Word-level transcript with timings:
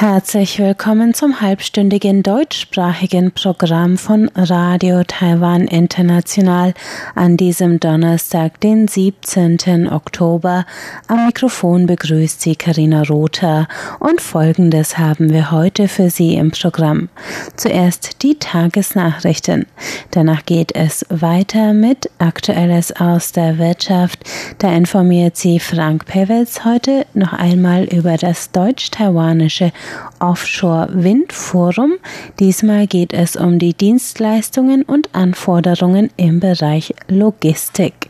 Herzlich 0.00 0.60
willkommen 0.60 1.12
zum 1.12 1.40
halbstündigen 1.40 2.22
deutschsprachigen 2.22 3.32
Programm 3.32 3.98
von 3.98 4.30
Radio 4.36 5.02
Taiwan 5.02 5.62
International 5.66 6.72
an 7.16 7.36
diesem 7.36 7.80
Donnerstag, 7.80 8.60
den 8.60 8.86
17. 8.86 9.90
Oktober. 9.90 10.66
Am 11.08 11.26
Mikrofon 11.26 11.86
begrüßt 11.86 12.40
Sie 12.40 12.54
Karina 12.54 13.02
Rother 13.02 13.66
und 13.98 14.20
folgendes 14.20 14.98
haben 14.98 15.32
wir 15.32 15.50
heute 15.50 15.88
für 15.88 16.10
Sie 16.10 16.36
im 16.36 16.52
Programm. 16.52 17.08
Zuerst 17.56 18.22
die 18.22 18.38
Tagesnachrichten. 18.38 19.66
Danach 20.12 20.46
geht 20.46 20.76
es 20.76 21.04
weiter 21.08 21.72
mit 21.72 22.08
Aktuelles 22.18 22.92
aus 22.92 23.32
der 23.32 23.58
Wirtschaft. 23.58 24.20
Da 24.58 24.72
informiert 24.72 25.36
Sie 25.36 25.58
Frank 25.58 26.06
Pewitz 26.06 26.64
heute 26.64 27.04
noch 27.14 27.32
einmal 27.32 27.82
über 27.82 28.16
das 28.16 28.52
deutsch-taiwanische 28.52 29.72
Offshore 30.18 30.88
Wind 30.92 31.32
Forum. 31.32 31.94
Diesmal 32.40 32.86
geht 32.86 33.12
es 33.12 33.36
um 33.36 33.58
die 33.58 33.74
Dienstleistungen 33.74 34.82
und 34.82 35.14
Anforderungen 35.14 36.10
im 36.16 36.40
Bereich 36.40 36.94
Logistik. 37.08 38.08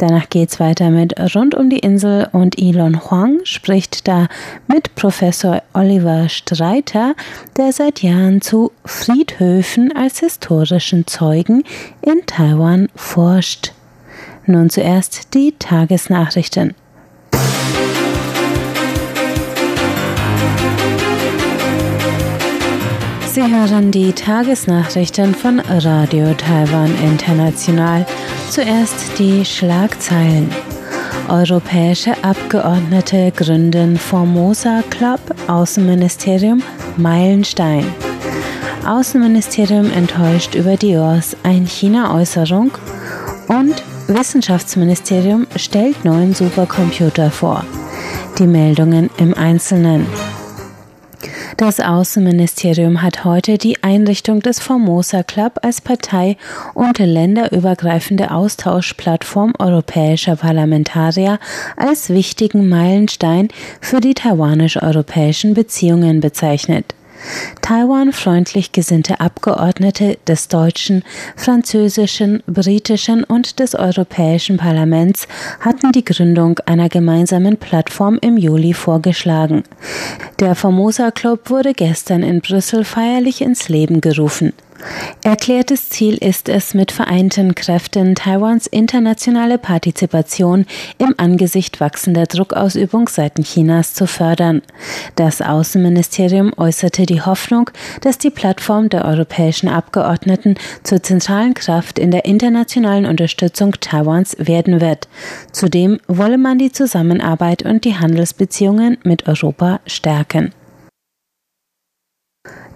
Danach 0.00 0.30
geht 0.30 0.48
es 0.48 0.58
weiter 0.58 0.88
mit 0.88 1.12
Rund 1.36 1.54
um 1.54 1.68
die 1.68 1.80
Insel 1.80 2.26
und 2.32 2.58
Elon 2.58 3.10
Huang 3.10 3.40
spricht 3.44 4.08
da 4.08 4.28
mit 4.66 4.94
Professor 4.94 5.62
Oliver 5.74 6.30
Streiter, 6.30 7.14
der 7.58 7.72
seit 7.74 8.02
Jahren 8.02 8.40
zu 8.40 8.72
Friedhöfen 8.86 9.94
als 9.94 10.20
historischen 10.20 11.06
Zeugen 11.06 11.64
in 12.00 12.24
Taiwan 12.24 12.88
forscht. 12.96 13.74
Nun 14.46 14.70
zuerst 14.70 15.34
die 15.34 15.52
Tagesnachrichten. 15.58 16.74
Sie 23.40 23.56
hören 23.56 23.90
die 23.90 24.12
Tagesnachrichten 24.12 25.34
von 25.34 25.60
Radio 25.60 26.34
Taiwan 26.34 26.94
International. 27.02 28.04
Zuerst 28.50 29.18
die 29.18 29.46
Schlagzeilen. 29.46 30.50
Europäische 31.26 32.12
Abgeordnete 32.22 33.32
gründen 33.34 33.96
Formosa 33.96 34.82
Club, 34.90 35.20
Außenministerium 35.46 36.62
Meilenstein. 36.98 37.86
Außenministerium 38.86 39.90
enttäuscht 39.90 40.54
über 40.54 40.76
Diors 40.76 41.34
Ein-China-Äußerung 41.42 42.72
und 43.48 43.82
Wissenschaftsministerium 44.08 45.46
stellt 45.56 46.04
neuen 46.04 46.34
Supercomputer 46.34 47.30
vor. 47.30 47.64
Die 48.38 48.46
Meldungen 48.46 49.08
im 49.16 49.32
Einzelnen. 49.32 50.06
Das 51.56 51.80
Außenministerium 51.80 53.02
hat 53.02 53.24
heute 53.24 53.58
die 53.58 53.82
Einrichtung 53.82 54.40
des 54.40 54.60
Formosa 54.60 55.22
Club 55.22 55.58
als 55.62 55.80
Partei- 55.80 56.36
und 56.74 56.98
länderübergreifende 56.98 58.30
Austauschplattform 58.30 59.52
europäischer 59.58 60.36
Parlamentarier 60.36 61.38
als 61.76 62.08
wichtigen 62.08 62.68
Meilenstein 62.68 63.48
für 63.80 64.00
die 64.00 64.14
taiwanisch-europäischen 64.14 65.54
Beziehungen 65.54 66.20
bezeichnet. 66.20 66.94
Taiwan-freundlich 67.62 68.72
gesinnte 68.72 69.20
Abgeordnete 69.20 70.18
des 70.26 70.48
deutschen, 70.48 71.04
französischen, 71.36 72.42
britischen 72.46 73.24
und 73.24 73.58
des 73.60 73.74
Europäischen 73.74 74.56
Parlaments 74.56 75.28
hatten 75.60 75.92
die 75.92 76.04
Gründung 76.04 76.58
einer 76.66 76.88
gemeinsamen 76.88 77.56
Plattform 77.56 78.18
im 78.20 78.36
Juli 78.36 78.74
vorgeschlagen. 78.74 79.64
Der 80.40 80.54
Formosa 80.54 81.10
Club 81.10 81.50
wurde 81.50 81.74
gestern 81.74 82.22
in 82.22 82.40
Brüssel 82.40 82.84
feierlich 82.84 83.40
ins 83.40 83.68
Leben 83.68 84.00
gerufen. 84.00 84.52
Erklärtes 85.22 85.90
Ziel 85.90 86.16
ist 86.16 86.48
es, 86.48 86.74
mit 86.74 86.92
vereinten 86.92 87.54
Kräften 87.54 88.14
Taiwans 88.14 88.66
internationale 88.66 89.58
Partizipation 89.58 90.64
im 90.98 91.14
Angesicht 91.18 91.80
wachsender 91.80 92.26
Druckausübung 92.26 93.08
seitens 93.08 93.52
Chinas 93.52 93.94
zu 93.94 94.06
fördern. 94.06 94.62
Das 95.16 95.42
Außenministerium 95.42 96.52
äußerte 96.56 97.06
die 97.06 97.20
Hoffnung, 97.20 97.70
dass 98.00 98.18
die 98.18 98.30
Plattform 98.30 98.88
der 98.88 99.04
europäischen 99.04 99.68
Abgeordneten 99.68 100.54
zur 100.82 101.02
zentralen 101.02 101.54
Kraft 101.54 101.98
in 101.98 102.10
der 102.10 102.24
internationalen 102.24 103.06
Unterstützung 103.06 103.72
Taiwans 103.80 104.36
werden 104.38 104.80
wird. 104.80 105.08
Zudem 105.52 106.00
wolle 106.08 106.38
man 106.38 106.58
die 106.58 106.72
Zusammenarbeit 106.72 107.62
und 107.62 107.84
die 107.84 107.96
Handelsbeziehungen 107.96 108.98
mit 109.04 109.28
Europa 109.28 109.80
stärken. 109.86 110.52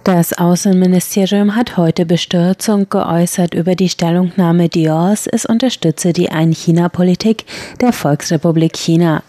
Das 0.05 0.33
Außenministerium 0.33 1.55
hat 1.55 1.77
heute 1.77 2.05
Bestürzung 2.05 2.87
geäußert 2.89 3.55
über 3.55 3.73
die 3.73 3.89
Stellungnahme 3.89 4.69
Diors, 4.69 5.25
es 5.25 5.47
unterstütze 5.47 6.13
die 6.13 6.29
Ein-China-Politik 6.29 7.43
der 7.81 7.91
Volksrepublik 7.91 8.77
China. 8.77 9.23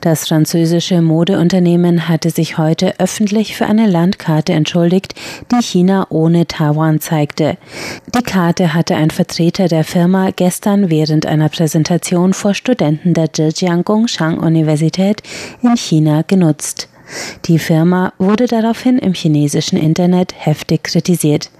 Das 0.00 0.26
französische 0.26 1.02
Modeunternehmen 1.02 2.08
hatte 2.08 2.30
sich 2.30 2.56
heute 2.56 2.98
öffentlich 2.98 3.54
für 3.54 3.66
eine 3.66 3.86
Landkarte 3.86 4.54
entschuldigt, 4.54 5.14
die 5.52 5.62
China 5.62 6.06
ohne 6.08 6.46
Taiwan 6.46 7.00
zeigte. 7.00 7.58
Die 8.14 8.22
Karte 8.22 8.72
hatte 8.72 8.94
ein 8.94 9.10
Vertreter 9.10 9.68
der 9.68 9.84
Firma 9.84 10.30
gestern 10.34 10.88
während 10.88 11.26
einer 11.26 11.50
Präsentation 11.50 12.32
vor 12.32 12.54
Studenten 12.54 13.12
der 13.12 13.30
Zhejiang 13.30 13.84
Gongshang 13.84 14.38
Universität 14.38 15.22
in 15.60 15.76
China 15.76 16.22
genutzt. 16.26 16.88
Die 17.46 17.58
Firma 17.58 18.12
wurde 18.18 18.46
daraufhin 18.46 18.98
im 18.98 19.14
chinesischen 19.14 19.76
Internet 19.76 20.34
heftig 20.36 20.84
kritisiert. 20.84 21.50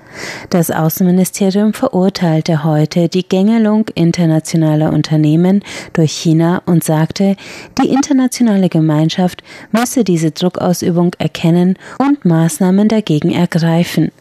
Das 0.51 0.71
Außenministerium 0.71 1.73
verurteilte 1.73 2.65
heute 2.65 3.09
die 3.09 3.29
Gängelung 3.29 3.89
internationaler 3.95 4.93
Unternehmen 4.93 5.63
durch 5.93 6.13
China 6.13 6.63
und 6.67 6.85
sagte, 6.85 7.37
die 7.83 7.89
internationale 7.89 8.69
Gemeinschaft 8.69 9.43
müsse 9.73 10.05
diese 10.05 10.31
Druckausübung 10.31 11.15
erkennen 11.19 11.77
und 11.99 12.25
Maßnahmen 12.25 12.89
dagegen 12.89 13.33
ergreifen. 13.33 14.13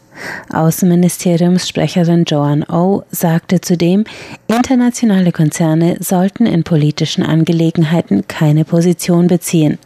Außenministeriumssprecherin 0.52 2.24
Joanne 2.24 2.66
O 2.68 2.74
oh 2.74 3.02
sagte 3.10 3.60
zudem, 3.60 4.04
internationale 4.46 5.32
Konzerne 5.32 5.96
sollten 6.00 6.46
in 6.46 6.62
politischen 6.62 7.24
Angelegenheiten 7.24 8.28
keine 8.28 8.64
Position 8.64 9.26
beziehen. 9.26 9.78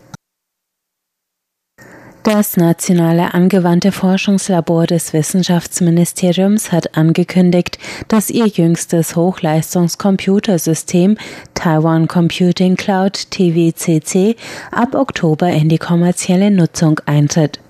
Das 2.31 2.59
Nationale 2.59 3.33
Angewandte 3.33 3.91
Forschungslabor 3.91 4.87
des 4.87 5.15
Wissenschaftsministeriums 5.15 6.73
hat 6.73 6.95
angekündigt, 6.95 7.79
dass 8.09 8.29
ihr 8.29 8.47
jüngstes 8.47 9.17
Hochleistungscomputersystem 9.17 11.17
Taiwan 11.55 12.07
Computing 12.07 12.77
Cloud 12.77 13.31
TWCC 13.31 14.37
ab 14.71 14.95
Oktober 14.95 15.49
in 15.49 15.71
die 15.71 15.79
kommerzielle 15.79 16.51
Nutzung 16.51 17.01
eintritt. 17.07 17.61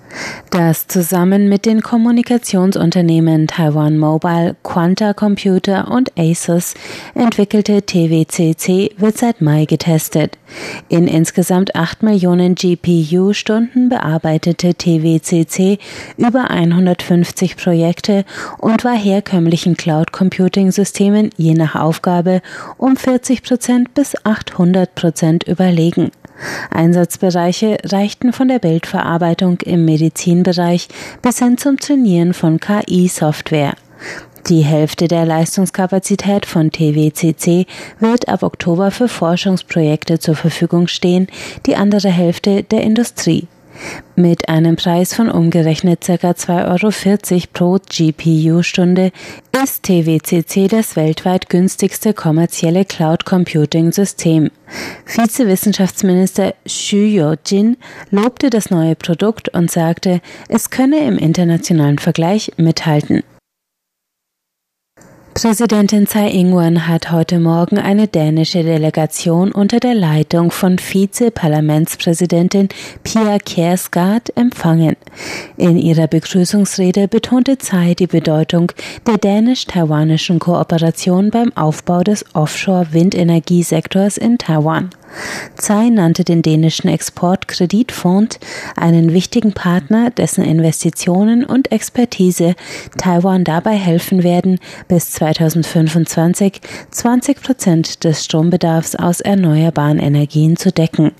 Das 0.49 0.87
zusammen 0.87 1.47
mit 1.47 1.65
den 1.65 1.81
Kommunikationsunternehmen 1.81 3.47
Taiwan 3.47 3.97
Mobile, 3.97 4.55
Quanta 4.63 5.13
Computer 5.13 5.91
und 5.91 6.11
Asus 6.17 6.73
entwickelte 7.13 7.83
TWCC 7.83 8.91
wird 8.97 9.17
seit 9.17 9.41
Mai 9.41 9.65
getestet. 9.65 10.37
In 10.87 11.07
insgesamt 11.07 11.75
8 11.75 12.03
Millionen 12.03 12.55
GPU-Stunden 12.55 13.89
bearbeitete 13.89 14.73
TWCC 14.73 15.77
über 16.17 16.49
150 16.49 17.55
Projekte 17.55 18.25
und 18.57 18.83
war 18.83 18.97
herkömmlichen 18.97 19.77
Cloud 19.77 20.11
Computing 20.11 20.71
Systemen 20.71 21.29
je 21.37 21.53
nach 21.53 21.75
Aufgabe 21.75 22.41
um 22.77 22.95
40 22.95 23.43
Prozent 23.43 23.93
bis 23.93 24.15
800 24.25 24.95
Prozent 24.95 25.43
überlegen. 25.43 26.11
Einsatzbereiche 26.71 27.77
reichten 27.85 28.33
von 28.33 28.47
der 28.47 28.59
Bildverarbeitung 28.59 29.59
im 29.61 29.85
Medizinbereich 29.85 30.87
bis 31.21 31.39
hin 31.39 31.57
zum 31.57 31.77
Trainieren 31.77 32.33
von 32.33 32.59
KI-Software. 32.59 33.75
Die 34.47 34.61
Hälfte 34.61 35.07
der 35.07 35.25
Leistungskapazität 35.25 36.45
von 36.45 36.71
TWCC 36.71 37.67
wird 37.99 38.27
ab 38.29 38.43
Oktober 38.43 38.89
für 38.89 39.07
Forschungsprojekte 39.07 40.19
zur 40.19 40.35
Verfügung 40.35 40.87
stehen, 40.87 41.27
die 41.65 41.75
andere 41.75 42.09
Hälfte 42.09 42.63
der 42.63 42.81
Industrie. 42.81 43.47
Mit 44.15 44.49
einem 44.49 44.75
Preis 44.75 45.13
von 45.13 45.29
umgerechnet 45.29 46.01
ca. 46.01 46.13
2,40 46.13 47.33
Euro 47.33 47.43
pro 47.53 47.77
GPU-Stunde 47.77 49.11
ist 49.63 49.83
TWCC 49.83 50.67
das 50.67 50.95
weltweit 50.95 51.49
günstigste 51.49 52.13
kommerzielle 52.13 52.85
Cloud 52.85 53.25
Computing 53.25 53.91
System. 53.91 54.51
Vizewissenschaftsminister 55.05 56.53
Xu 56.65 56.97
Yo-jin 56.97 57.77
lobte 58.11 58.49
das 58.49 58.69
neue 58.69 58.95
Produkt 58.95 59.49
und 59.49 59.71
sagte, 59.71 60.21
es 60.47 60.69
könne 60.69 60.99
im 61.05 61.17
internationalen 61.17 61.97
Vergleich 61.97 62.51
mithalten. 62.57 63.23
Präsidentin 65.41 66.05
Tsai 66.05 66.31
Ing-wen 66.31 66.85
hat 66.89 67.13
heute 67.13 67.39
Morgen 67.39 67.77
eine 67.77 68.09
dänische 68.09 68.61
Delegation 68.61 69.53
unter 69.53 69.79
der 69.79 69.95
Leitung 69.95 70.51
von 70.51 70.77
Vize-Parlamentspräsidentin 70.77 72.67
Pia 73.05 73.37
Kjærsgaard 73.39 74.35
empfangen. 74.35 74.97
In 75.55 75.77
ihrer 75.77 76.07
Begrüßungsrede 76.07 77.07
betonte 77.07 77.57
Tsai 77.57 77.93
die 77.93 78.07
Bedeutung 78.07 78.73
der 79.07 79.17
dänisch-taiwanischen 79.17 80.39
Kooperation 80.39 81.29
beim 81.29 81.55
Aufbau 81.55 82.03
des 82.03 82.25
Offshore-Windenergiesektors 82.35 84.17
in 84.17 84.39
Taiwan. 84.39 84.89
Tsai 85.55 85.89
nannte 85.89 86.23
den 86.23 86.41
dänischen 86.41 86.89
Exportkreditfonds 86.89 88.39
einen 88.75 89.13
wichtigen 89.13 89.53
Partner, 89.53 90.09
dessen 90.09 90.43
Investitionen 90.43 91.43
und 91.43 91.71
Expertise 91.71 92.55
Taiwan 92.97 93.43
dabei 93.43 93.75
helfen 93.75 94.23
werden, 94.23 94.59
bis 94.87 95.11
2025 95.11 96.61
20 96.91 97.41
Prozent 97.41 98.03
des 98.03 98.25
Strombedarfs 98.25 98.95
aus 98.95 99.19
erneuerbaren 99.19 99.99
Energien 99.99 100.55
zu 100.55 100.71
decken. 100.71 101.11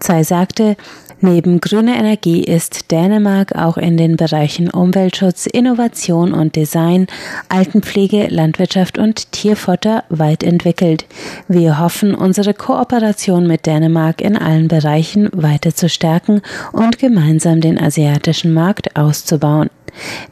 Tsai 0.00 0.24
sagte, 0.24 0.76
Neben 1.24 1.60
grüner 1.60 1.94
Energie 1.94 2.42
ist 2.42 2.90
Dänemark 2.90 3.54
auch 3.54 3.76
in 3.76 3.96
den 3.96 4.16
Bereichen 4.16 4.68
Umweltschutz, 4.68 5.46
Innovation 5.46 6.34
und 6.34 6.56
Design, 6.56 7.06
Altenpflege, 7.48 8.26
Landwirtschaft 8.26 8.98
und 8.98 9.30
Tierfutter 9.30 10.02
weit 10.08 10.42
entwickelt. 10.42 11.06
Wir 11.46 11.78
hoffen, 11.78 12.16
unsere 12.16 12.54
Kooperation 12.54 13.46
mit 13.46 13.66
Dänemark 13.66 14.20
in 14.20 14.36
allen 14.36 14.66
Bereichen 14.66 15.28
weiter 15.32 15.72
zu 15.72 15.88
stärken 15.88 16.42
und 16.72 16.98
gemeinsam 16.98 17.60
den 17.60 17.80
asiatischen 17.80 18.52
Markt 18.52 18.96
auszubauen. 18.96 19.70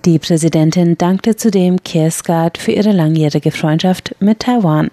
Die 0.05 0.19
Präsidentin 0.19 0.99
dankte 0.99 1.37
zudem 1.37 1.85
Kiersgaard 1.85 2.59
für 2.59 2.73
ihre 2.73 2.91
langjährige 2.91 3.53
Freundschaft 3.53 4.17
mit 4.19 4.41
Taiwan. 4.41 4.91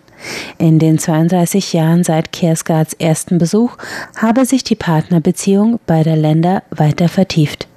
In 0.58 0.80
den 0.80 1.00
32 1.00 1.74
Jahren 1.74 2.04
seit 2.04 2.32
Kiersgaards 2.32 2.94
ersten 2.94 3.38
Besuch 3.38 3.78
habe 4.16 4.46
sich 4.46 4.64
die 4.64 4.76
Partnerbeziehung 4.76 5.80
beider 5.86 6.16
Länder 6.16 6.64
weiter 6.70 7.10
vertieft. 7.10 7.68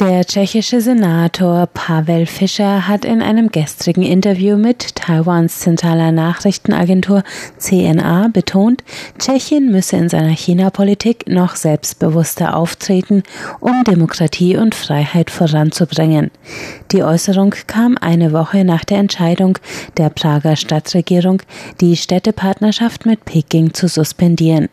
Der 0.00 0.24
tschechische 0.24 0.80
Senator 0.80 1.66
Pavel 1.66 2.24
Fischer 2.24 2.88
hat 2.88 3.04
in 3.04 3.20
einem 3.20 3.50
gestrigen 3.50 4.02
Interview 4.02 4.56
mit 4.56 4.96
Taiwans 4.96 5.58
zentraler 5.58 6.10
Nachrichtenagentur 6.10 7.22
CNA 7.58 8.28
betont, 8.28 8.82
Tschechien 9.18 9.70
müsse 9.70 9.96
in 9.96 10.08
seiner 10.08 10.30
China-Politik 10.30 11.28
noch 11.28 11.54
selbstbewusster 11.54 12.56
auftreten, 12.56 13.24
um 13.60 13.84
Demokratie 13.84 14.56
und 14.56 14.74
Freiheit 14.74 15.30
voranzubringen. 15.30 16.30
Die 16.92 17.02
Äußerung 17.02 17.54
kam 17.66 17.98
eine 18.00 18.32
Woche 18.32 18.64
nach 18.64 18.86
der 18.86 18.98
Entscheidung 18.98 19.58
der 19.98 20.08
Prager 20.08 20.56
Stadtregierung, 20.56 21.42
die 21.82 21.94
Städtepartnerschaft 21.98 23.04
mit 23.04 23.26
Peking 23.26 23.74
zu 23.74 23.86
suspendieren. 23.86 24.70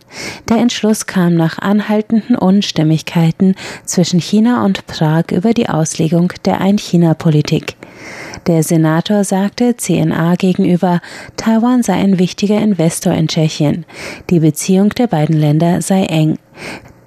Der 0.48 0.58
Entschluss 0.58 1.06
kam 1.06 1.36
nach 1.36 1.60
anhaltenden 1.60 2.38
Unstimmigkeiten 2.38 3.56
zwischen 3.84 4.22
China 4.22 4.64
und 4.64 4.88
Prag 4.88 5.17
Vertrag 5.18 5.32
über 5.32 5.54
die 5.54 5.70
Auslegung 5.70 6.32
der 6.46 6.62
Ein-China-Politik. 6.62 7.76
Der 8.46 8.62
Senator 8.62 9.24
sagte 9.24 9.76
CNA 9.76 10.36
gegenüber, 10.36 11.02
Taiwan 11.38 11.82
sei 11.82 11.94
ein 11.94 12.20
wichtiger 12.20 12.60
Investor 12.60 13.14
in 13.14 13.28
Tschechien. 13.28 13.86
Die 14.30 14.40
Beziehung 14.40 14.90
der 14.90 15.08
beiden 15.08 15.36
Länder 15.36 15.82
sei 15.82 16.04
eng. 16.04 16.38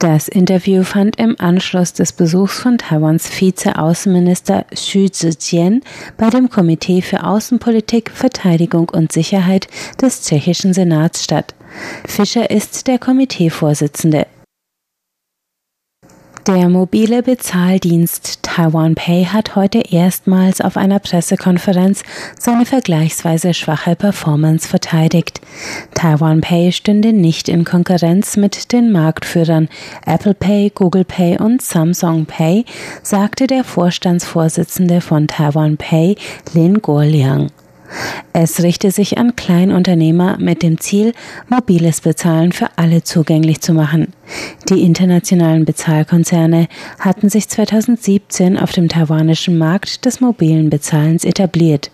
Das 0.00 0.28
Interview 0.28 0.82
fand 0.82 1.20
im 1.20 1.36
Anschluss 1.38 1.92
des 1.92 2.12
Besuchs 2.12 2.58
von 2.58 2.78
Taiwans 2.78 3.28
Vize-Außenminister 3.28 4.64
Xu 4.74 5.08
Zhijian 5.08 5.82
bei 6.16 6.30
dem 6.30 6.48
Komitee 6.48 7.02
für 7.02 7.24
Außenpolitik, 7.24 8.10
Verteidigung 8.10 8.88
und 8.88 9.12
Sicherheit 9.12 9.68
des 10.00 10.22
tschechischen 10.22 10.72
Senats 10.72 11.22
statt. 11.22 11.54
Fischer 12.06 12.50
ist 12.50 12.88
der 12.88 12.98
Komiteevorsitzende. 12.98 14.26
Der 16.46 16.70
mobile 16.70 17.22
Bezahldienst 17.22 18.42
Taiwan 18.42 18.94
Pay 18.94 19.26
hat 19.26 19.56
heute 19.56 19.80
erstmals 19.92 20.62
auf 20.62 20.78
einer 20.78 20.98
Pressekonferenz 20.98 22.02
seine 22.38 22.64
vergleichsweise 22.64 23.52
schwache 23.52 23.94
Performance 23.94 24.66
verteidigt. 24.66 25.42
Taiwan 25.94 26.40
Pay 26.40 26.72
stünde 26.72 27.12
nicht 27.12 27.50
in 27.50 27.64
Konkurrenz 27.64 28.38
mit 28.38 28.72
den 28.72 28.90
Marktführern 28.90 29.68
Apple 30.06 30.32
Pay, 30.34 30.72
Google 30.74 31.04
Pay 31.04 31.38
und 31.38 31.60
Samsung 31.60 32.24
Pay, 32.24 32.64
sagte 33.02 33.46
der 33.46 33.62
Vorstandsvorsitzende 33.62 35.02
von 35.02 35.28
Taiwan 35.28 35.76
Pay, 35.76 36.16
Lin 36.54 36.80
Guoliang. 36.80 37.50
Es 38.32 38.62
richte 38.62 38.90
sich 38.90 39.18
an 39.18 39.34
Kleinunternehmer 39.34 40.38
mit 40.38 40.62
dem 40.62 40.78
Ziel, 40.80 41.12
mobiles 41.48 42.00
Bezahlen 42.00 42.52
für 42.52 42.68
alle 42.76 43.02
zugänglich 43.02 43.60
zu 43.60 43.72
machen. 43.72 44.12
Die 44.68 44.82
internationalen 44.82 45.64
Bezahlkonzerne 45.64 46.68
hatten 47.00 47.28
sich 47.28 47.48
2017 47.48 48.56
auf 48.56 48.70
dem 48.70 48.88
taiwanischen 48.88 49.58
Markt 49.58 50.04
des 50.04 50.20
mobilen 50.20 50.70
Bezahlens 50.70 51.24
etabliert. 51.24 51.90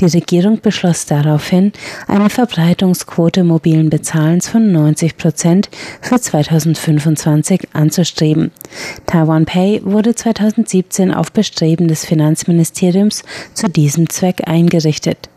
Die 0.00 0.06
Regierung 0.06 0.60
beschloss 0.60 1.06
daraufhin, 1.06 1.72
eine 2.06 2.30
Verbreitungsquote 2.30 3.42
mobilen 3.42 3.90
Bezahlens 3.90 4.48
von 4.48 4.70
90 4.70 5.16
Prozent 5.16 5.68
für 6.00 6.20
2025 6.20 7.70
anzustreben. 7.72 8.52
Taiwan 9.06 9.44
Pay 9.44 9.82
wurde 9.84 10.14
2017 10.14 11.12
auf 11.12 11.32
Bestreben 11.32 11.88
des 11.88 12.04
Finanzministeriums 12.06 13.24
zu 13.54 13.68
diesem 13.68 14.08
Zweck 14.08 14.42
eingerichtet. 14.46 15.31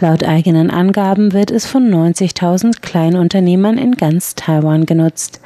Laut 0.00 0.24
eigenen 0.24 0.70
Angaben 0.70 1.32
wird 1.32 1.50
es 1.50 1.66
von 1.66 1.92
90.000 1.92 2.80
Kleinunternehmern 2.80 3.78
in 3.78 3.92
ganz 3.92 4.34
Taiwan 4.34 4.86
genutzt. 4.86 5.40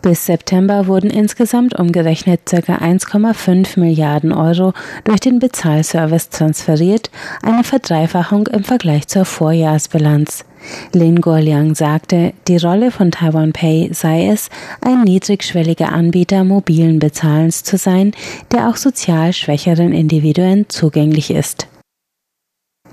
Bis 0.00 0.24
September 0.24 0.86
wurden 0.86 1.10
insgesamt 1.10 1.78
umgerechnet 1.78 2.40
ca. 2.46 2.56
1,5 2.56 3.78
Milliarden 3.78 4.32
Euro 4.32 4.72
durch 5.04 5.20
den 5.20 5.38
Bezahlservice 5.38 6.30
transferiert, 6.30 7.10
eine 7.42 7.64
Verdreifachung 7.64 8.46
im 8.46 8.64
Vergleich 8.64 9.08
zur 9.08 9.24
Vorjahresbilanz. 9.24 10.44
Lin 10.92 11.20
Guoliang 11.20 11.74
sagte, 11.74 12.32
die 12.48 12.56
Rolle 12.56 12.90
von 12.90 13.10
Taiwan 13.10 13.52
Pay 13.52 13.90
sei 13.92 14.28
es, 14.28 14.48
ein 14.80 15.02
niedrigschwelliger 15.02 15.92
Anbieter 15.92 16.44
mobilen 16.44 16.98
Bezahlens 16.98 17.62
zu 17.62 17.76
sein, 17.76 18.12
der 18.52 18.68
auch 18.68 18.76
sozial 18.76 19.32
schwächeren 19.32 19.92
Individuen 19.92 20.66
zugänglich 20.68 21.30
ist. 21.30 21.68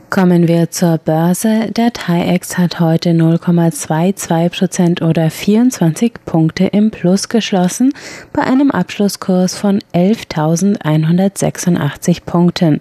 Kommen 0.09 0.47
wir 0.47 0.71
zur 0.71 0.97
Börse. 0.99 1.71
Der 1.75 1.91
TAIEX 1.91 2.57
hat 2.57 2.79
heute 2.79 3.09
0,22 3.09 4.49
Prozent 4.49 5.01
oder 5.01 5.29
24 5.29 6.13
Punkte 6.25 6.67
im 6.67 6.91
Plus 6.91 7.27
geschlossen, 7.27 7.91
bei 8.31 8.43
einem 8.43 8.71
Abschlusskurs 8.71 9.57
von 9.57 9.79
11.186 9.93 12.23
Punkten. 12.23 12.79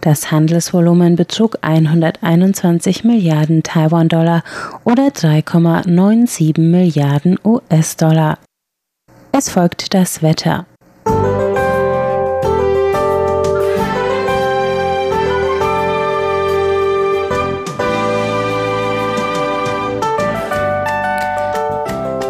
Das 0.00 0.30
Handelsvolumen 0.30 1.16
betrug 1.16 1.58
121 1.60 3.04
Milliarden 3.04 3.62
Taiwan-Dollar 3.62 4.42
oder 4.84 5.08
3,97 5.08 6.58
Milliarden 6.60 7.38
US-Dollar. 7.44 8.38
Es 9.32 9.50
folgt 9.50 9.92
das 9.92 10.22
Wetter. 10.22 10.64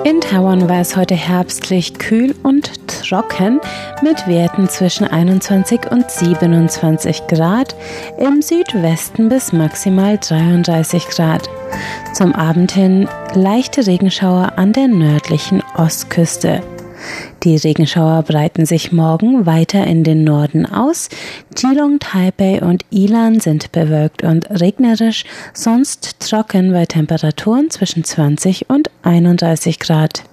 In 0.02 0.22
Taiwan 0.22 0.66
war 0.66 0.80
es 0.80 0.96
heute 0.96 1.14
herbstlich 1.14 1.98
kühl 1.98 2.34
und 2.42 2.88
trocken 2.88 3.60
mit 4.02 4.26
Werten 4.26 4.66
zwischen 4.66 5.06
21 5.06 5.90
und 5.90 6.10
27 6.10 7.26
Grad, 7.26 7.76
im 8.16 8.40
Südwesten 8.40 9.28
bis 9.28 9.52
maximal 9.52 10.16
33 10.16 11.06
Grad. 11.08 11.50
Zum 12.14 12.34
Abend 12.34 12.72
hin 12.72 13.08
leichte 13.34 13.86
Regenschauer 13.86 14.54
an 14.56 14.72
der 14.72 14.88
nördlichen 14.88 15.62
Ostküste. 15.76 16.62
Die 17.42 17.56
Regenschauer 17.56 18.22
breiten 18.22 18.66
sich 18.66 18.92
morgen 18.92 19.46
weiter 19.46 19.86
in 19.86 20.04
den 20.04 20.24
Norden 20.24 20.66
aus. 20.66 21.08
Geelong, 21.54 21.98
Taipei 21.98 22.60
und 22.62 22.84
Ilan 22.90 23.40
sind 23.40 23.72
bewölkt 23.72 24.22
und 24.22 24.50
regnerisch, 24.50 25.24
sonst 25.54 26.20
trocken 26.20 26.72
bei 26.72 26.86
Temperaturen 26.86 27.70
zwischen 27.70 28.04
20 28.04 28.68
und 28.68 28.90
31 29.02 29.78
Grad. 29.78 30.24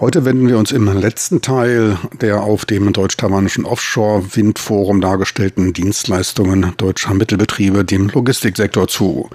Heute 0.00 0.24
wenden 0.24 0.46
wir 0.46 0.58
uns 0.58 0.70
im 0.70 0.86
letzten 0.86 1.42
Teil 1.42 1.98
der 2.20 2.44
auf 2.44 2.64
dem 2.64 2.92
deutsch-taiwanischen 2.92 3.64
Offshore-Windforum 3.64 5.00
dargestellten 5.00 5.72
Dienstleistungen 5.72 6.72
deutscher 6.76 7.14
Mittelbetriebe 7.14 7.84
dem 7.84 8.08
Logistiksektor 8.08 8.86
zu. 8.86 9.28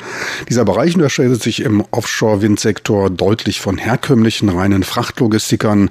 Dieser 0.47 0.63
Bereich 0.63 0.95
unterscheidet 0.95 1.43
sich 1.43 1.63
im 1.63 1.83
Offshore-Windsektor 1.91 3.09
deutlich 3.09 3.59
von 3.59 3.77
herkömmlichen 3.77 4.47
reinen 4.47 4.83
Frachtlogistikern. 4.83 5.89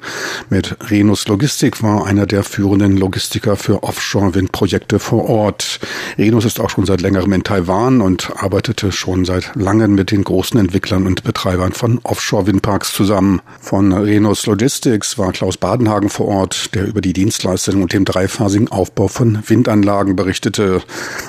Mit 0.49 0.75
Renus 0.89 1.29
Logistik 1.29 1.83
war 1.83 2.07
einer 2.07 2.25
der 2.25 2.43
führenden 2.43 2.97
Logistiker 2.97 3.57
für 3.57 3.83
Offshore-Windprojekte 3.83 4.99
vor 4.99 5.29
Ort. 5.29 5.81
Renus 6.17 6.47
ist 6.47 6.61
auch 6.61 6.71
schon 6.71 6.87
seit 6.87 7.03
längerem 7.03 7.35
in 7.35 7.45
Taiwan 7.45 8.01
und 8.01 8.33
arbeitete 8.37 8.91
schon 8.91 9.27
seit 9.27 9.55
langem 9.55 9.95
mit 9.95 10.13
den 10.13 10.25
großen 10.25 10.59
Entwicklern 10.59 11.07
und 11.07 11.25
Betreibern 11.25 11.73
von 11.73 12.01
Offshore-Windparks 12.05 12.95
zusammen. 12.95 13.43
Von 13.61 13.93
Renus 13.93 14.47
Logistik 14.47 14.62
Logistics 14.63 15.19
war 15.19 15.33
Klaus 15.33 15.57
Badenhagen 15.57 16.09
vor 16.09 16.29
Ort, 16.29 16.73
der 16.77 16.87
über 16.87 17.01
die 17.01 17.13
Dienstleistung 17.13 17.83
und 17.83 17.93
den 17.93 18.05
dreiphasigen 18.05 18.69
Aufbau 18.69 19.09
von 19.09 19.43
Windanlagen 19.49 20.15
berichtete. 20.15 20.83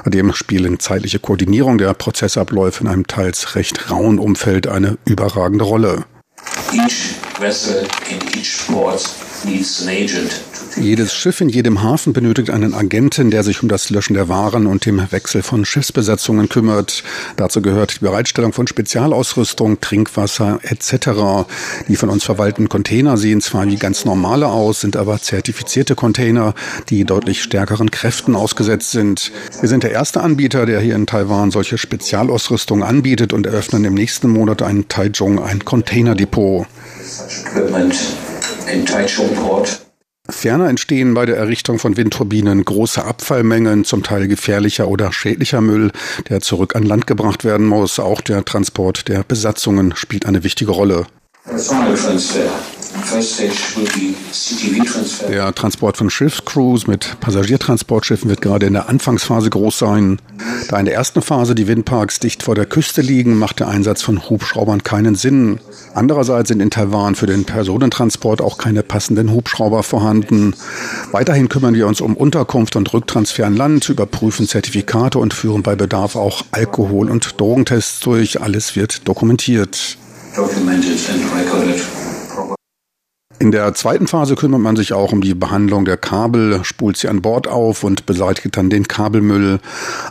Dem 0.05 0.35
spielen 0.35 0.79
zeitliche 0.79 1.17
Koordinierung 1.17 1.79
der 1.79 1.95
Prozessabläufe 1.95 2.83
in 2.83 2.87
einem 2.87 3.07
teils 3.07 3.55
recht 3.55 3.89
rauen 3.89 4.19
Umfeld 4.19 4.67
eine 4.67 4.99
überragende 5.05 5.63
Rolle. 5.63 6.05
Each 6.73 7.15
vessel 7.39 7.87
in 8.11 8.39
each 8.39 8.67
port 8.67 9.09
needs 9.45 9.81
an 9.81 9.89
agent 9.89 10.52
jedes 10.77 11.13
Schiff 11.13 11.41
in 11.41 11.49
jedem 11.49 11.83
Hafen 11.83 12.13
benötigt 12.13 12.49
einen 12.49 12.73
Agenten, 12.73 13.31
der 13.31 13.43
sich 13.43 13.61
um 13.61 13.69
das 13.69 13.89
Löschen 13.89 14.13
der 14.13 14.29
Waren 14.29 14.67
und 14.67 14.85
dem 14.85 15.11
Wechsel 15.11 15.43
von 15.43 15.65
Schiffsbesetzungen 15.65 16.49
kümmert. 16.49 17.03
Dazu 17.35 17.61
gehört 17.61 17.95
die 17.95 17.99
Bereitstellung 17.99 18.53
von 18.53 18.67
Spezialausrüstung, 18.67 19.81
Trinkwasser 19.81 20.59
etc. 20.63 21.47
Die 21.87 21.95
von 21.95 22.09
uns 22.09 22.23
verwalteten 22.23 22.69
Container 22.69 23.17
sehen 23.17 23.41
zwar 23.41 23.65
wie 23.65 23.75
ganz 23.75 24.05
normale 24.05 24.47
aus, 24.47 24.81
sind 24.81 24.95
aber 24.95 25.19
zertifizierte 25.19 25.95
Container, 25.95 26.53
die 26.89 27.03
deutlich 27.05 27.43
stärkeren 27.43 27.91
Kräften 27.91 28.35
ausgesetzt 28.35 28.91
sind. 28.91 29.31
Wir 29.59 29.69
sind 29.69 29.83
der 29.83 29.91
erste 29.91 30.21
Anbieter, 30.21 30.65
der 30.65 30.79
hier 30.79 30.95
in 30.95 31.05
Taiwan 31.05 31.51
solche 31.51 31.77
Spezialausrüstung 31.77 32.83
anbietet 32.83 33.33
und 33.33 33.45
eröffnen 33.45 33.85
im 33.85 33.93
nächsten 33.93 34.29
Monat 34.29 34.61
ein 34.61 34.87
Taichung 34.87 35.41
ein 35.41 35.63
Containerdepot. 35.63 36.67
In 38.71 38.85
Taichung 38.85 39.35
Port 39.35 39.81
Ferner 40.29 40.69
entstehen 40.69 41.13
bei 41.13 41.25
der 41.25 41.35
Errichtung 41.35 41.79
von 41.79 41.97
Windturbinen 41.97 42.63
große 42.63 43.03
Abfallmengen, 43.03 43.83
zum 43.83 44.03
Teil 44.03 44.29
gefährlicher 44.29 44.87
oder 44.87 45.11
schädlicher 45.11 45.59
Müll, 45.59 45.91
der 46.29 46.39
zurück 46.39 46.77
an 46.77 46.83
Land 46.83 47.07
gebracht 47.07 47.43
werden 47.43 47.65
muss. 47.65 47.99
Auch 47.99 48.21
der 48.21 48.45
Transport 48.45 49.09
der 49.09 49.23
Besatzungen 49.23 49.93
spielt 49.97 50.25
eine 50.25 50.45
wichtige 50.45 50.71
Rolle. 50.71 51.07
Der 55.29 55.55
Transport 55.55 55.97
von 55.97 56.09
Schiffscrews 56.09 56.87
mit 56.87 57.19
Passagiertransportschiffen 57.19 58.29
wird 58.29 58.41
gerade 58.41 58.67
in 58.67 58.73
der 58.73 58.87
Anfangsphase 58.87 59.49
groß 59.49 59.79
sein. 59.79 60.19
Da 60.69 60.79
in 60.79 60.85
der 60.85 60.93
ersten 60.93 61.21
Phase 61.21 61.55
die 61.55 61.67
Windparks 61.67 62.19
dicht 62.19 62.43
vor 62.43 62.55
der 62.55 62.65
Küste 62.65 63.01
liegen, 63.01 63.37
macht 63.37 63.59
der 63.59 63.67
Einsatz 63.67 64.01
von 64.01 64.29
Hubschraubern 64.29 64.83
keinen 64.83 65.15
Sinn. 65.15 65.59
Andererseits 65.93 66.49
sind 66.49 66.61
in 66.61 66.69
Taiwan 66.69 67.15
für 67.15 67.25
den 67.25 67.45
Personentransport 67.45 68.41
auch 68.41 68.57
keine 68.57 68.83
passenden 68.83 69.31
Hubschrauber 69.31 69.83
vorhanden. 69.83 70.53
Weiterhin 71.11 71.49
kümmern 71.49 71.73
wir 71.73 71.87
uns 71.87 71.99
um 71.99 72.15
Unterkunft 72.15 72.75
und 72.75 72.93
Rücktransfer 72.93 73.45
an 73.45 73.55
Land, 73.55 73.89
überprüfen 73.89 74.47
Zertifikate 74.47 75.19
und 75.19 75.33
führen 75.33 75.63
bei 75.63 75.75
Bedarf 75.75 76.15
auch 76.15 76.43
Alkohol- 76.51 77.09
und 77.09 77.39
Drogentests 77.39 77.99
durch. 78.01 78.41
Alles 78.41 78.75
wird 78.75 79.07
dokumentiert. 79.07 79.97
In 83.43 83.51
der 83.51 83.73
zweiten 83.73 84.07
Phase 84.07 84.35
kümmert 84.35 84.61
man 84.61 84.77
sich 84.77 84.93
auch 84.93 85.11
um 85.11 85.19
die 85.19 85.33
Behandlung 85.33 85.83
der 85.83 85.97
Kabel, 85.97 86.63
spult 86.63 86.95
sie 86.95 87.09
an 87.09 87.21
Bord 87.21 87.49
auf 87.49 87.83
und 87.83 88.05
beseitigt 88.05 88.55
dann 88.55 88.69
den 88.69 88.87
Kabelmüll. 88.87 89.59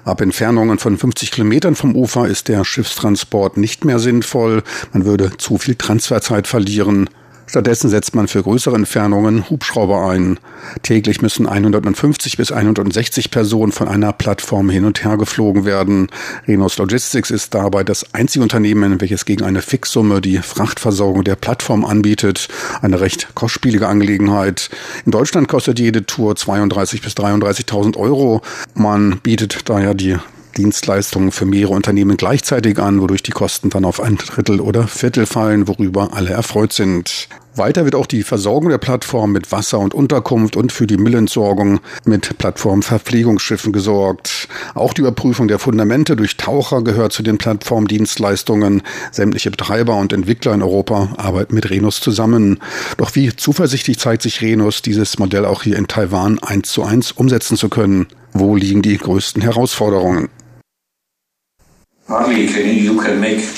Ab 0.04 0.20
Entfernungen 0.20 0.78
von 0.78 0.98
50 0.98 1.30
Kilometern 1.30 1.74
vom 1.74 1.96
Ufer 1.96 2.28
ist 2.28 2.48
der 2.48 2.62
Schiffstransport 2.62 3.56
nicht 3.56 3.86
mehr 3.86 3.98
sinnvoll. 4.00 4.62
Man 4.92 5.06
würde 5.06 5.34
zu 5.38 5.56
viel 5.56 5.76
Transferzeit 5.76 6.46
verlieren. 6.46 7.08
Stattdessen 7.52 7.90
setzt 7.90 8.14
man 8.14 8.28
für 8.28 8.42
größere 8.42 8.76
Entfernungen 8.76 9.50
Hubschrauber 9.50 10.08
ein. 10.08 10.40
Täglich 10.80 11.20
müssen 11.20 11.46
150 11.46 12.38
bis 12.38 12.50
160 12.50 13.30
Personen 13.30 13.72
von 13.72 13.88
einer 13.88 14.14
Plattform 14.14 14.70
hin 14.70 14.86
und 14.86 15.04
her 15.04 15.18
geflogen 15.18 15.66
werden. 15.66 16.08
Renos 16.48 16.78
Logistics 16.78 17.30
ist 17.30 17.52
dabei 17.52 17.84
das 17.84 18.14
einzige 18.14 18.42
Unternehmen, 18.42 19.02
welches 19.02 19.26
gegen 19.26 19.44
eine 19.44 19.60
Fixsumme 19.60 20.22
die 20.22 20.38
Frachtversorgung 20.38 21.24
der 21.24 21.36
Plattform 21.36 21.84
anbietet. 21.84 22.48
Eine 22.80 23.02
recht 23.02 23.34
kostspielige 23.34 23.86
Angelegenheit. 23.86 24.70
In 25.04 25.12
Deutschland 25.12 25.46
kostet 25.46 25.78
jede 25.78 26.06
Tour 26.06 26.34
32 26.34 27.02
bis 27.02 27.12
33.000 27.12 27.98
Euro. 27.98 28.40
Man 28.74 29.18
bietet 29.18 29.68
daher 29.68 29.92
die 29.92 30.16
Dienstleistungen 30.56 31.32
für 31.32 31.46
mehrere 31.46 31.74
Unternehmen 31.74 32.16
gleichzeitig 32.16 32.78
an, 32.78 33.00
wodurch 33.00 33.22
die 33.22 33.32
Kosten 33.32 33.70
dann 33.70 33.84
auf 33.84 34.00
ein 34.00 34.16
Drittel 34.16 34.60
oder 34.60 34.86
Viertel 34.86 35.26
fallen, 35.26 35.68
worüber 35.68 36.10
alle 36.12 36.30
erfreut 36.30 36.72
sind. 36.72 37.28
Weiter 37.54 37.84
wird 37.84 37.94
auch 37.94 38.06
die 38.06 38.22
Versorgung 38.22 38.70
der 38.70 38.78
Plattform 38.78 39.32
mit 39.32 39.52
Wasser 39.52 39.78
und 39.78 39.92
Unterkunft 39.92 40.56
und 40.56 40.72
für 40.72 40.86
die 40.86 40.96
Müllentsorgung 40.96 41.80
mit 42.06 42.38
Plattformverpflegungsschiffen 42.38 43.72
gesorgt. 43.72 44.48
Auch 44.74 44.94
die 44.94 45.02
Überprüfung 45.02 45.48
der 45.48 45.58
Fundamente 45.58 46.16
durch 46.16 46.38
Taucher 46.38 46.82
gehört 46.82 47.12
zu 47.12 47.22
den 47.22 47.36
Plattformdienstleistungen. 47.36 48.82
Sämtliche 49.10 49.50
Betreiber 49.50 49.96
und 49.96 50.14
Entwickler 50.14 50.54
in 50.54 50.62
Europa 50.62 51.10
arbeiten 51.18 51.54
mit 51.54 51.68
Renus 51.68 52.00
zusammen. 52.00 52.58
Doch 52.96 53.14
wie 53.14 53.36
zuversichtlich 53.36 53.98
zeigt 53.98 54.22
sich 54.22 54.40
Renus, 54.40 54.80
dieses 54.80 55.18
Modell 55.18 55.44
auch 55.44 55.62
hier 55.62 55.76
in 55.76 55.88
Taiwan 55.88 56.38
eins 56.38 56.70
zu 56.70 56.82
eins 56.82 57.12
umsetzen 57.12 57.58
zu 57.58 57.68
können? 57.68 58.06
Wo 58.32 58.56
liegen 58.56 58.80
die 58.80 58.96
größten 58.96 59.42
Herausforderungen? 59.42 60.30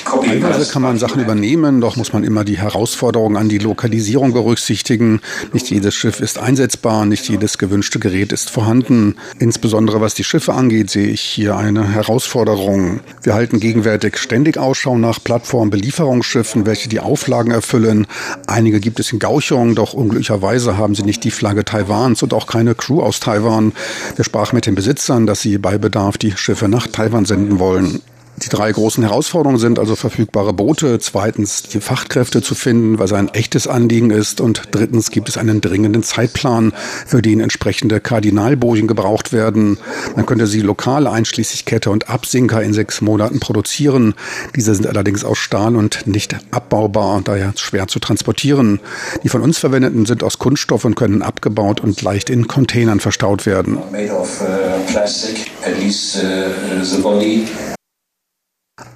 Teilweise 0.05 0.73
kann 0.73 0.83
man 0.83 0.97
Sachen 0.97 1.21
übernehmen, 1.21 1.81
doch 1.81 1.97
muss 1.97 2.13
man 2.13 2.23
immer 2.23 2.45
die 2.45 2.59
Herausforderungen 2.59 3.37
an 3.37 3.49
die 3.49 3.59
Lokalisierung 3.59 4.33
berücksichtigen. 4.33 5.21
Nicht 5.53 5.71
jedes 5.71 5.95
Schiff 5.95 6.21
ist 6.21 6.39
einsetzbar, 6.39 7.05
nicht 7.05 7.29
jedes 7.29 7.59
gewünschte 7.59 7.99
Gerät 7.99 8.31
ist 8.33 8.51
vorhanden. 8.51 9.17
Insbesondere 9.41 10.01
was 10.01 10.15
die 10.15 10.23
Schiffe 10.23 10.55
angeht, 10.55 10.89
sehe 10.89 11.09
ich 11.09 11.21
hier 11.21 11.57
eine 11.57 11.93
Herausforderung. 11.93 13.01
Wir 13.25 13.35
halten 13.35 13.59
gegenwärtig 13.59 14.19
ständig 14.19 14.57
Ausschau 14.57 14.97
nach 14.97 15.19
Plattformbelieferungsschiffen, 15.23 16.65
welche 16.65 16.89
die 16.89 17.01
Auflagen 17.01 17.51
erfüllen. 17.51 18.07
Einige 18.47 18.79
gibt 18.79 19.01
es 19.01 19.13
in 19.13 19.19
Gauchung, 19.19 19.75
doch 19.75 19.95
unglücklicherweise 19.95 20.79
haben 20.79 20.95
sie 20.95 21.03
nicht 21.03 21.25
die 21.25 21.33
Flagge 21.33 21.65
Taiwans 21.65 22.23
und 22.23 22.33
auch 22.33 22.47
keine 22.47 22.77
Crew 22.77 23.03
aus 23.03 23.19
Taiwan. 23.19 23.73
Wir 24.15 24.25
sprachen 24.25 24.55
mit 24.55 24.67
den 24.67 24.77
Besitzern, 24.77 25.27
dass 25.27 25.41
sie 25.41 25.59
bei 25.59 25.77
Bedarf 25.77 26.19
die 26.19 26.37
Schiffe 26.37 26.69
nach 26.69 26.87
Taiwan 26.87 27.25
senden 27.25 27.59
wollen. 27.59 28.01
Die 28.43 28.49
drei 28.49 28.73
großen 28.73 29.05
Herausforderungen 29.05 29.59
sind 29.59 29.79
also 29.79 29.95
verfügbare 29.95 30.53
Boote, 30.53 30.99
zweitens 30.99 31.63
die 31.63 31.81
Fachkräfte 31.81 32.43
zu 32.43 32.55
finden, 32.55 32.99
was 32.99 33.13
ein 33.13 33.29
echtes 33.29 33.69
Anliegen 33.69 34.11
ist 34.11 34.41
und 34.41 34.63
drittens 34.73 35.11
gibt 35.11 35.29
es 35.29 35.37
einen 35.37 35.61
dringenden 35.61 36.03
Zeitplan, 36.03 36.73
für 37.07 37.23
den 37.23 37.41
entsprechende 37.41 38.01
Kardinalbojen 38.01 38.89
gebraucht 38.89 39.33
werden. 39.33 39.79
Man 40.17 40.27
könnte 40.27 40.47
sie 40.47 40.61
lokal 40.61 41.07
einschließlich 41.07 41.65
Kette 41.65 41.91
und 41.91 42.11
Absinker 42.11 42.63
in 42.63 42.73
sechs 42.73 43.01
Monaten 43.01 43.39
produzieren. 43.39 44.15
Diese 44.57 44.75
sind 44.75 44.87
allerdings 44.87 45.25
aus 45.25 45.39
Stahl 45.39 45.77
und 45.77 46.07
nicht 46.07 46.37
abbaubar, 46.51 47.21
daher 47.23 47.53
schwer 47.57 47.87
zu 47.87 48.01
transportieren. 48.01 48.81
Die 49.23 49.29
von 49.29 49.43
uns 49.43 49.59
verwendeten 49.59 50.07
sind 50.07 50.25
aus 50.25 50.39
Kunststoff 50.39 50.85
und 50.85 50.97
können 50.97 51.23
abgebaut 51.23 51.81
und 51.81 52.03
leicht 52.03 52.31
in 52.31 52.49
Containern 52.49 53.01
verstaut 53.01 53.47
werden. 53.47 53.79
Made 53.93 54.13
of, 54.13 54.41
uh, 54.43 54.45
plastic, 54.91 55.51
at 55.65 55.79
least, 55.79 56.17
uh, 56.17 57.74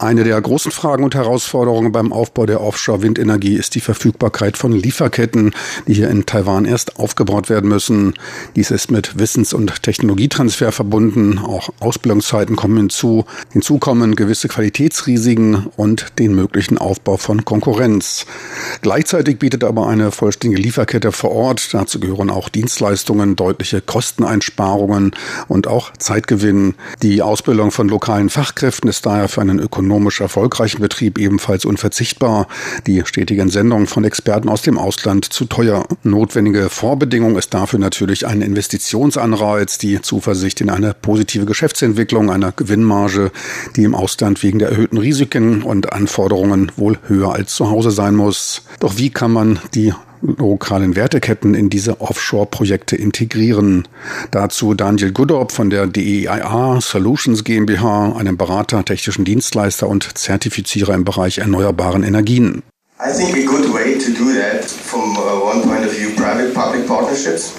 eine 0.01 0.25
der 0.25 0.41
großen 0.41 0.73
Fragen 0.73 1.05
und 1.05 1.15
Herausforderungen 1.15 1.93
beim 1.93 2.13
Aufbau 2.13 2.47
der 2.47 2.61
Offshore-Windenergie 2.61 3.55
ist 3.55 3.77
die 3.77 3.81
Verfügbarkeit 3.81 4.57
von 4.57 4.73
Lieferketten, 4.73 5.55
die 5.87 5.95
hier 5.95 6.11
in 6.11 6.27
Taiwan 6.27 6.65
erst 6.65 6.99
aufgebaut 6.99 7.49
werden 7.49 7.69
müssen. 7.69 8.15
Dies 8.57 8.73
ist 8.73 8.91
mit 8.91 9.21
Wissens- 9.21 9.53
und 9.53 9.85
Technologietransfer 9.85 10.73
verbunden. 10.73 11.39
Auch 11.39 11.71
Ausbildungszeiten 11.79 12.57
kommen 12.57 12.77
hinzu. 12.77 13.25
Hinzu 13.53 13.79
kommen 13.79 14.17
gewisse 14.17 14.49
Qualitätsrisiken 14.49 15.69
und 15.77 16.19
den 16.19 16.35
möglichen 16.35 16.79
Aufbau 16.79 17.17
von 17.17 17.45
Konkurrenz. 17.45 18.27
Gleichzeitig 18.83 19.39
bietet 19.39 19.63
aber 19.63 19.87
eine 19.87 20.11
vollständige 20.11 20.61
Lieferkette 20.61 21.13
vor 21.13 21.31
Ort, 21.31 21.73
dazu 21.73 22.01
gehören 22.01 22.31
auch 22.31 22.49
Dienstleistungen, 22.49 23.37
deutliche 23.37 23.81
Kosteneinsparungen 23.81 25.13
und 25.47 25.69
auch 25.69 25.93
Zeitgewinn. 25.99 26.75
Die 27.03 27.23
Ausbildung 27.23 27.71
von 27.71 27.89
lokalen 27.89 28.29
Fachkräften 28.29 28.91
ist 28.91 29.07
daher 29.07 29.29
für 29.29 29.41
einen 29.41 29.68
ökonomisch 29.69 30.21
erfolgreichen 30.21 30.81
Betrieb 30.81 31.19
ebenfalls 31.19 31.65
unverzichtbar. 31.65 32.49
Die 32.87 33.03
stetige 33.05 33.43
Entsendung 33.43 33.87
von 33.87 34.05
Experten 34.05 34.49
aus 34.49 34.63
dem 34.63 34.79
Ausland 34.79 35.27
zu 35.27 35.45
teuer. 35.45 35.87
Notwendige 36.03 36.71
Vorbedingung 36.71 37.37
ist 37.37 37.53
dafür 37.53 37.79
natürlich 37.79 38.27
ein 38.27 38.41
Investitionsanreiz, 38.41 39.79
die 39.79 40.01
Zuversicht 40.01 40.61
in 40.61 40.71
eine 40.71 40.95
positive 40.95 41.45
Geschäftsentwicklung, 41.45 42.31
einer 42.31 42.53
Gewinnmarge, 42.53 43.31
die 43.77 43.85
im 43.85 43.95
Ausland 43.95 44.43
wegen 44.43 44.59
der 44.59 44.71
erhöhten 44.71 44.99
Risiken 44.99 45.63
und 45.63 45.93
Anforderungen 45.93 46.73
wohl 46.77 46.99
höher 47.07 47.33
als 47.35 47.55
zu 47.55 47.71
Hause 47.71 47.91
sein 47.91 48.15
muss. 48.15 48.63
Doch 48.81 48.97
wie 48.97 49.11
kann 49.11 49.33
man 49.33 49.61
die 49.75 49.93
lokalen 50.23 50.97
Werteketten 50.97 51.55
in 51.55 51.71
diese 51.71 52.01
Offshore-Projekte 52.01 52.97
integrieren. 52.97 53.87
Dazu 54.31 54.75
Daniel 54.75 55.13
Goodorp 55.13 55.53
von 55.53 55.71
der 55.71 55.87
DEIA 55.87 56.81
Solutions 56.81 57.45
GmbH, 57.45 58.17
einem 58.17 58.37
Berater, 58.37 58.85
technischen 58.85 59.25
Dienstleister 59.25 59.89
und 59.89 60.19
Zertifizierer 60.19 60.95
im 60.95 61.05
Bereich 61.05 61.39
erneuerbaren 61.39 62.03
Energien. 62.03 62.63
I 63.01 63.13
think 63.13 63.37
a 63.37 63.47
good 63.47 63.73
way 63.73 63.97
to 63.97 64.11
do 64.11 64.33
that 64.35 64.65
from 64.65 65.17
uh, 65.17 65.41
one 65.41 65.63
point 65.63 65.87
of 65.87 65.93
view 65.93 66.11
private-public 66.17 66.85
partnerships 66.89 67.53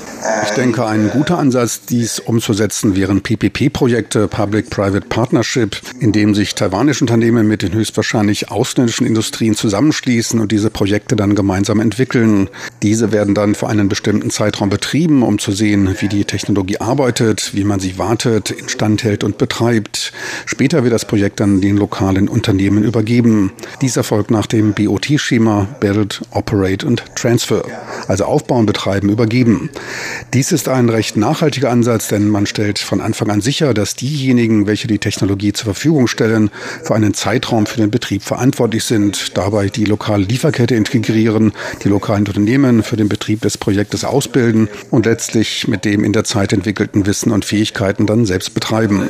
ich 0.44 0.50
denke, 0.52 0.86
ein 0.86 1.10
guter 1.10 1.38
Ansatz, 1.38 1.82
dies 1.82 2.20
umzusetzen, 2.20 2.96
wären 2.96 3.22
PPP-Projekte, 3.22 4.28
Public-Private 4.28 5.08
Partnership, 5.08 5.78
in 6.00 6.12
dem 6.12 6.36
sich 6.36 6.56
taiwanische 6.56 7.04
Unternehmen 7.04 7.48
mit 7.48 7.62
den 7.62 7.74
höchstwahrscheinlich 7.74 8.52
ausländischen 8.52 9.06
Industrien 9.06 9.56
zusammenschließen 9.56 10.40
und 10.40 10.52
diese 10.52 10.70
Projekte 10.70 11.16
dann 11.16 11.36
gemeinsam 11.36 11.80
entwickeln. 11.80 12.50
Diese 12.82 13.12
werden 13.12 13.36
dann 13.36 13.56
für 13.56 13.68
einen 13.68 13.90
bestimmten 13.90 14.30
Zeitraum 14.30 14.70
betrieben, 14.70 15.24
um 15.24 15.40
zu 15.40 15.52
sehen, 15.52 15.96
wie 16.00 16.08
die 16.10 16.26
Technologie 16.26 16.80
arbeitet, 16.80 17.52
wie 17.54 17.64
man 17.64 17.80
sie 17.80 17.98
wartet, 17.98 18.52
instand 18.52 19.04
hält 19.04 19.24
und 19.24 19.38
betreibt. 19.38 20.12
Später 20.46 20.84
wird 20.84 20.94
das 20.94 21.06
Projekt 21.06 21.40
dann 21.40 21.62
den 21.62 21.78
lokalen 21.78 22.28
Unternehmen 22.28 22.84
übergeben. 22.84 23.52
Dies 23.82 23.96
erfolgt 23.98 24.32
nach 24.32 24.46
dem 24.46 24.74
BOT-Schema 24.74 25.68
Build, 25.80 26.22
Operate 26.32 26.86
und 26.86 27.04
Transfer, 27.16 27.64
also 28.08 28.26
aufbauen, 28.26 28.66
betreiben, 28.66 29.10
übergeben. 29.10 29.70
Dies 30.34 30.52
ist 30.52 30.68
ein 30.68 30.90
recht 30.90 31.18
nachhaltiger 31.18 31.70
Ansatz, 31.70 32.08
denn 32.08 32.28
man 32.28 32.46
stellt 32.46 32.80
von 32.80 33.02
Anfang 33.02 33.30
an 33.30 33.42
sicher, 33.42 33.74
dass 33.74 33.96
diejenigen, 33.96 34.68
welche 34.68 34.88
die 34.88 35.00
Technologie 35.00 35.54
zur 35.54 35.66
Verfügung 35.66 36.08
stellen, 36.08 36.52
für 36.84 36.96
einen 36.96 37.14
Zeitraum 37.14 37.66
für 37.66 37.78
den 37.78 37.92
Betrieb 37.92 38.24
verantwortlich 38.24 38.84
sind, 38.84 39.38
dabei 39.38 39.70
die 39.70 39.86
lokale 39.86 40.24
Lieferkette 40.24 40.76
integrieren, 40.76 41.54
die 41.84 41.90
lokalen 41.90 42.28
Unternehmen 42.28 42.84
für 42.84 42.98
den 42.98 43.10
Betrieb 43.10 43.42
des 43.42 43.58
Projektes 43.58 44.04
ausbilden 44.04 44.68
und 44.92 45.06
letztlich 45.06 45.68
mit 45.68 45.86
dem 45.86 46.04
in 46.04 46.14
der 46.14 46.24
Zeit 46.24 46.54
entwickelten 46.54 47.06
Wissen 47.06 47.32
und 47.32 47.46
Fähigkeiten 47.46 48.06
dann 48.06 48.26
selbst 48.26 48.54
betreiben. 48.54 49.08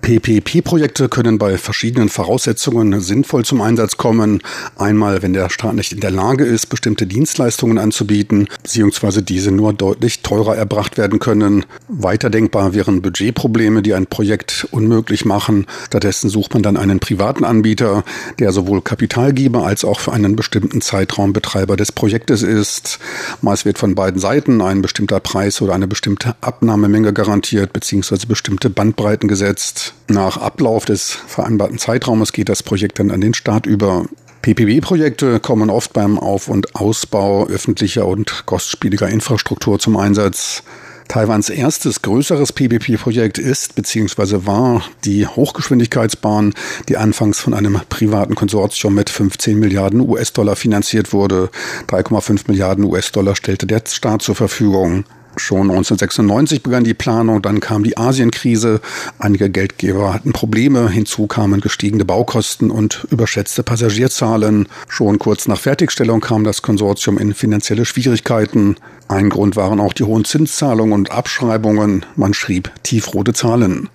PPP-Projekte 0.00 1.08
können 1.08 1.38
bei 1.38 1.58
verschiedenen 1.58 2.08
Voraussetzungen 2.08 3.00
sinnvoll 3.00 3.44
zum 3.44 3.60
Einsatz 3.60 3.96
kommen. 3.96 4.42
Einmal, 4.76 5.22
wenn 5.22 5.34
der 5.34 5.50
Staat 5.50 5.74
nicht 5.74 5.92
in 5.92 6.00
der 6.00 6.10
Lage 6.10 6.44
ist, 6.44 6.66
bestimmte 6.66 7.06
Dienstleistungen 7.06 7.78
anzubieten, 7.78 8.48
beziehungsweise 8.62 8.99
diese 9.22 9.50
nur 9.50 9.72
deutlich 9.72 10.22
teurer 10.22 10.56
erbracht 10.56 10.98
werden 10.98 11.18
können. 11.18 11.64
Weiter 11.88 12.30
denkbar 12.30 12.74
wären 12.74 13.02
Budgetprobleme, 13.02 13.82
die 13.82 13.94
ein 13.94 14.06
Projekt 14.06 14.68
unmöglich 14.70 15.24
machen. 15.24 15.66
Stattdessen 15.86 16.30
sucht 16.30 16.54
man 16.54 16.62
dann 16.62 16.76
einen 16.76 17.00
privaten 17.00 17.44
Anbieter, 17.44 18.04
der 18.38 18.52
sowohl 18.52 18.82
Kapitalgeber 18.82 19.66
als 19.66 19.84
auch 19.84 20.00
für 20.00 20.12
einen 20.12 20.36
bestimmten 20.36 20.80
Zeitraum 20.80 21.32
Betreiber 21.32 21.76
des 21.76 21.92
Projektes 21.92 22.42
ist. 22.42 22.98
Meist 23.40 23.64
wird 23.64 23.78
von 23.78 23.94
beiden 23.94 24.20
Seiten 24.20 24.60
ein 24.60 24.82
bestimmter 24.82 25.20
Preis 25.20 25.60
oder 25.62 25.74
eine 25.74 25.88
bestimmte 25.88 26.36
Abnahmemenge 26.40 27.12
garantiert, 27.12 27.72
beziehungsweise 27.72 28.26
bestimmte 28.26 28.70
Bandbreiten 28.70 29.28
gesetzt. 29.28 29.94
Nach 30.08 30.36
Ablauf 30.36 30.84
des 30.84 31.10
vereinbarten 31.10 31.78
Zeitraumes 31.78 32.32
geht 32.32 32.48
das 32.48 32.62
Projekt 32.62 32.98
dann 32.98 33.10
an 33.10 33.20
den 33.20 33.34
Staat 33.34 33.66
über. 33.66 34.04
PPP-Projekte 34.42 35.38
kommen 35.38 35.68
oft 35.68 35.92
beim 35.92 36.18
Auf- 36.18 36.48
und 36.48 36.74
Ausbau 36.74 37.46
öffentlicher 37.46 38.06
und 38.06 38.46
kostspieliger 38.46 39.08
Infrastruktur 39.08 39.78
zum 39.78 39.98
Einsatz. 39.98 40.62
Taiwans 41.08 41.50
erstes 41.50 42.02
größeres 42.02 42.52
PPP-Projekt 42.52 43.38
ist 43.38 43.74
bzw. 43.74 44.46
war 44.46 44.84
die 45.04 45.26
Hochgeschwindigkeitsbahn, 45.26 46.54
die 46.88 46.96
anfangs 46.96 47.40
von 47.40 47.52
einem 47.52 47.80
privaten 47.88 48.34
Konsortium 48.34 48.94
mit 48.94 49.10
15 49.10 49.58
Milliarden 49.58 50.00
US-Dollar 50.00 50.56
finanziert 50.56 51.12
wurde. 51.12 51.50
3,5 51.88 52.44
Milliarden 52.46 52.84
US-Dollar 52.84 53.34
stellte 53.36 53.66
der 53.66 53.82
Staat 53.86 54.22
zur 54.22 54.36
Verfügung. 54.36 55.04
Schon 55.40 55.70
1996 55.70 56.62
begann 56.62 56.84
die 56.84 56.94
Planung, 56.94 57.42
dann 57.42 57.60
kam 57.60 57.82
die 57.82 57.96
Asienkrise, 57.96 58.80
einige 59.18 59.48
Geldgeber 59.50 60.12
hatten 60.14 60.32
Probleme, 60.32 60.88
hinzu 60.90 61.26
kamen 61.26 61.60
gestiegene 61.60 62.04
Baukosten 62.04 62.70
und 62.70 63.06
überschätzte 63.10 63.62
Passagierzahlen. 63.62 64.68
Schon 64.86 65.18
kurz 65.18 65.48
nach 65.48 65.58
Fertigstellung 65.58 66.20
kam 66.20 66.44
das 66.44 66.62
Konsortium 66.62 67.18
in 67.18 67.34
finanzielle 67.34 67.86
Schwierigkeiten. 67.86 68.76
Ein 69.08 69.30
Grund 69.30 69.56
waren 69.56 69.80
auch 69.80 69.94
die 69.94 70.04
hohen 70.04 70.24
Zinszahlungen 70.24 70.92
und 70.92 71.10
Abschreibungen. 71.10 72.04
Man 72.16 72.34
schrieb 72.34 72.70
tiefrote 72.82 73.32
Zahlen. 73.32 73.88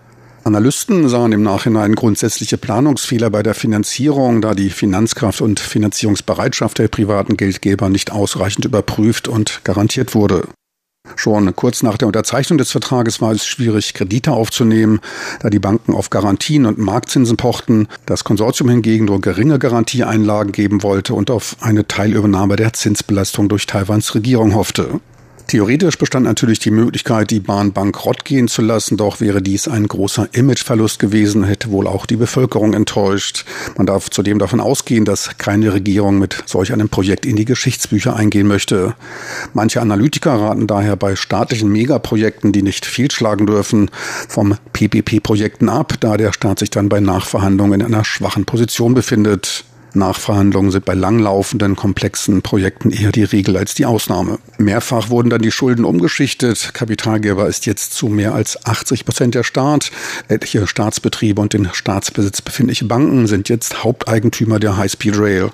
Analysten 0.44 1.08
sahen 1.10 1.32
im 1.32 1.44
Nachhinein 1.44 1.96
grundsätzliche 1.96 2.58
Planungsfehler 2.58 3.30
bei 3.30 3.44
der 3.44 3.54
Finanzierung, 3.54 4.42
da 4.42 4.54
die 4.56 4.72
Finanzkraft 4.72 5.42
und 5.42 5.60
Finanzierungsbereitschaft 5.60 6.80
der 6.80 6.88
privaten 6.88 7.38
Geldgeber 7.38 7.90
nicht 7.90 8.12
ausreichend 8.12 8.66
überprüft 8.66 9.28
und 9.28 9.62
garantiert 9.64 10.14
wurde. 10.14 10.48
Schon 11.16 11.56
kurz 11.56 11.84
nach 11.84 11.98
der 11.98 12.08
Unterzeichnung 12.08 12.58
des 12.58 12.72
Vertrages 12.72 13.22
war 13.22 13.32
es 13.32 13.46
schwierig, 13.46 13.94
Kredite 13.94 14.32
aufzunehmen, 14.32 15.00
da 15.40 15.50
die 15.50 15.60
Banken 15.60 15.94
auf 15.94 16.10
Garantien 16.10 16.66
und 16.66 16.78
Marktzinsen 16.78 17.38
pochten. 17.38 17.88
Das 18.06 18.24
Konsortium 18.24 18.70
hingegen 18.70 19.06
nur 19.06 19.22
geringe 19.22 19.60
Garantieeinlagen 19.60 20.52
geben 20.52 20.84
wollte 20.84 21.14
und 21.14 21.32
auf 21.32 21.56
eine 21.62 21.88
Teilübernahme 21.88 22.56
der 22.56 22.74
Zinsbelastung 22.74 23.50
durch 23.50 23.66
Taiwans 23.66 24.16
Regierung 24.16 24.56
hoffte. 24.56 25.00
Theoretisch 25.48 26.00
bestand 26.00 26.26
natürlich 26.26 26.58
die 26.58 26.72
Möglichkeit, 26.72 27.30
die 27.30 27.40
Bahn 27.40 27.72
bankrott 27.72 28.26
gehen 28.26 28.48
zu 28.48 28.64
lassen, 28.64 28.98
doch 28.98 29.20
wäre 29.20 29.44
dies 29.44 29.68
ein 29.68 29.88
großer 29.88 30.30
Imageverlust 30.32 30.98
gewesen, 30.98 31.44
hätte 31.44 31.70
wohl 31.70 31.86
auch 31.86 32.08
die 32.08 32.16
Bevölkerung 32.16 32.74
enttäuscht. 32.74 33.46
Man 33.78 33.86
darf 33.86 34.10
zudem 34.10 34.40
davon 34.40 34.60
ausgehen, 34.60 35.06
dass 35.06 35.38
keine 35.38 35.72
Regierung 35.74 36.18
mit 36.18 36.44
solch 36.48 36.74
einem 36.74 36.90
Projekt 36.90 37.28
in 37.28 37.36
die 37.36 37.46
Geschichtsbücher 37.46 38.16
eingehen 38.16 38.48
möchte. 38.48 38.96
Manche 39.54 39.82
Analytiker 39.82 40.34
raten 40.34 40.66
daher 40.66 40.96
bei 40.96 41.16
staatlichen 41.16 41.72
Megaprojekten, 41.72 42.52
die 42.52 42.64
nicht 42.64 42.88
fehlschlagen 42.88 43.46
dürfen, 43.46 43.92
vom 44.28 44.58
PPP-Projekten 44.74 45.70
ab, 45.70 45.94
da 46.00 46.18
der 46.18 46.34
Staat 46.34 46.58
sich 46.58 46.72
dann 46.72 46.90
bei 46.90 47.00
Nachverhandlungen 47.00 47.82
in 47.82 47.94
einer 47.94 48.04
schwachen 48.04 48.46
Position 48.46 48.96
befindet. 48.96 49.64
Nachverhandlungen 49.96 50.72
sind 50.72 50.86
bei 50.86 50.94
langlaufenden, 50.94 51.76
komplexen 51.76 52.42
Projekten 52.42 52.92
eher 52.92 53.12
die 53.12 53.24
Regel 53.24 53.58
als 53.58 53.74
die 53.74 53.86
Ausnahme. 53.86 54.40
Mehrfach 54.58 55.10
wurden 55.10 55.30
dann 55.30 55.42
die 55.42 55.52
Schulden 55.52 55.86
umgeschichtet. 55.86 56.74
Kapitalgeber 56.74 57.48
ist 57.48 57.66
jetzt 57.66 57.94
zu 57.94 58.08
mehr 58.08 58.34
als 58.34 58.66
80 58.66 59.06
Prozent 59.06 59.36
der 59.36 59.44
Staat. 59.44 59.92
Etliche 60.28 60.68
Staatsbetriebe 60.68 61.42
und 61.42 61.54
in 61.54 61.70
Staatsbesitz 61.74 62.42
befindliche 62.42 62.86
Banken 62.86 63.28
sind 63.28 63.50
jetzt 63.50 63.84
Haupteigentümer 63.84 64.60
der 64.60 64.78
High-Speed 64.78 65.18
Rail. 65.18 65.52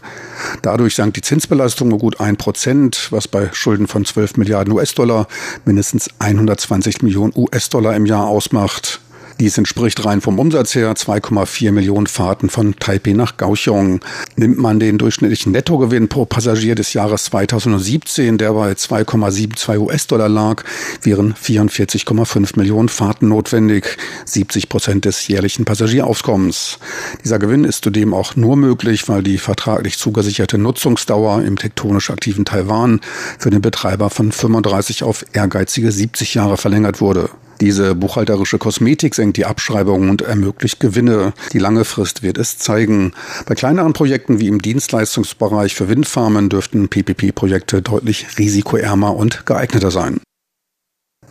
Dadurch 0.62 0.96
sank 0.96 1.14
die 1.14 1.22
Zinsbelastung 1.22 1.92
um 1.92 2.00
gut 2.00 2.20
ein 2.20 2.38
Prozent, 2.38 3.08
was 3.12 3.28
bei 3.28 3.50
Schulden 3.54 3.88
von 3.88 4.06
12 4.06 4.38
Milliarden 4.38 4.74
US-Dollar 4.74 5.28
mindestens 5.66 6.10
120 6.20 7.02
Millionen 7.02 7.34
US-Dollar 7.36 7.96
im 7.96 8.06
Jahr 8.06 8.28
ausmacht. 8.28 9.00
Dies 9.42 9.58
entspricht 9.58 10.06
rein 10.06 10.22
vom 10.22 10.38
Umsatz 10.38 10.76
her 10.76 10.94
2,4 10.94 11.72
Millionen 11.72 12.06
Fahrten 12.06 12.48
von 12.48 12.76
Taipei 12.76 13.14
nach 13.14 13.38
Kaohsiung. 13.38 14.00
Nimmt 14.36 14.60
man 14.60 14.80
den 14.80 15.00
durchschnittlichen 15.00 15.52
Nettogewinn 15.52 16.10
pro 16.10 16.26
Passagier 16.26 16.76
des 16.76 16.94
Jahres 16.94 17.24
2017, 17.24 18.38
der 18.38 18.54
bei 18.54 18.74
2,72 18.74 19.80
US-Dollar 19.80 20.30
lag, 20.30 20.64
wären 21.02 21.34
44,5 21.34 22.56
Millionen 22.56 22.88
Fahrten 22.88 23.30
notwendig, 23.30 23.98
70 24.26 24.70
Prozent 24.70 25.06
des 25.06 25.28
jährlichen 25.28 25.66
Passagieraufkommens. 25.66 26.78
Dieser 27.24 27.40
Gewinn 27.40 27.64
ist 27.64 27.84
zudem 27.84 28.14
auch 28.14 28.36
nur 28.36 28.56
möglich, 28.58 29.10
weil 29.10 29.24
die 29.24 29.40
vertraglich 29.40 29.98
zugesicherte 29.98 30.60
Nutzungsdauer 30.60 31.42
im 31.42 31.58
tektonisch 31.58 32.12
aktiven 32.12 32.46
Taiwan 32.46 33.02
für 33.40 33.50
den 33.50 33.64
Betreiber 33.64 34.12
von 34.12 34.32
35 34.32 35.02
auf 35.02 35.26
ehrgeizige 35.34 35.92
70 35.92 36.36
Jahre 36.36 36.58
verlängert 36.58 37.02
wurde. 37.02 37.32
Diese 37.62 37.94
buchhalterische 37.94 38.58
Kosmetik 38.58 39.14
senkt 39.14 39.38
die 39.38 39.46
Abschreibungen 39.46 40.10
und 40.10 40.24
ermöglicht 40.24 40.80
Gewinne. 40.80 41.34
Die 41.54 41.60
lange 41.60 41.86
Frist 41.86 42.24
wird 42.24 42.40
es 42.40 42.58
zeigen. 42.58 43.14
Bei 43.46 43.54
kleineren 43.54 43.94
Projekten 43.94 44.40
wie 44.40 44.48
im 44.48 44.64
Dienstleistungsbereich 44.64 45.76
für 45.76 45.88
Windfarmen 45.88 46.50
dürften 46.50 46.90
PPP-Projekte 46.90 47.84
deutlich 47.84 48.40
risikoärmer 48.40 49.16
und 49.16 49.46
geeigneter 49.46 49.92
sein. 49.92 50.22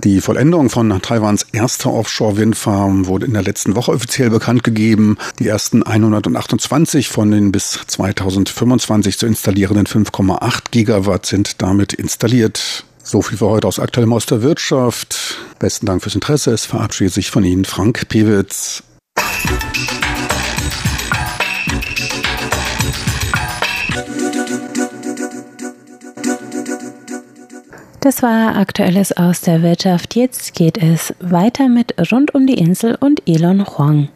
Die 0.05 0.21
Vollendung 0.21 0.71
von 0.71 1.03
Taiwans 1.03 1.47
erster 1.53 1.93
Offshore-Windfarm 1.93 3.07
wurde 3.07 3.27
in 3.27 3.35
der 3.35 3.43
letzten 3.43 3.75
Woche 3.75 3.91
offiziell 3.91 4.31
bekannt 4.31 4.63
gegeben. 4.63 5.19
Die 5.41 5.49
ersten 5.49 5.83
128 5.83 7.09
von 7.09 7.33
den 7.33 7.51
bis 7.51 7.81
2025 7.89 9.19
zu 9.19 9.27
installierenden 9.27 9.87
5,8 9.87 10.71
Gigawatt 10.71 11.27
sind 11.27 11.61
damit 11.61 11.93
installiert. 11.93 12.85
So 13.11 13.23
viel 13.23 13.39
für 13.39 13.49
heute 13.49 13.67
aus 13.67 13.81
Aktuellem 13.81 14.13
aus 14.13 14.27
der 14.27 14.41
Wirtschaft. 14.41 15.37
Besten 15.59 15.85
Dank 15.85 16.01
fürs 16.01 16.15
Interesse. 16.15 16.53
Es 16.53 16.65
verabschiedet 16.65 17.13
sich 17.13 17.33
von 17.33 17.43
Ihnen 17.43 17.65
Frank 17.65 18.09
Pewitz. 18.09 18.85
Das 28.01 28.23
war 28.23 28.55
Aktuelles 28.55 29.17
aus 29.17 29.41
der 29.41 29.65
Wirtschaft. 29.65 30.15
Jetzt 30.15 30.55
geht 30.55 30.79
es 30.79 31.13
weiter 31.19 31.69
mit 31.69 32.13
Rund 32.13 32.33
um 32.33 32.47
die 32.47 32.55
Insel 32.55 32.97
und 33.01 33.29
Elon 33.29 33.67
Huang. 33.67 34.09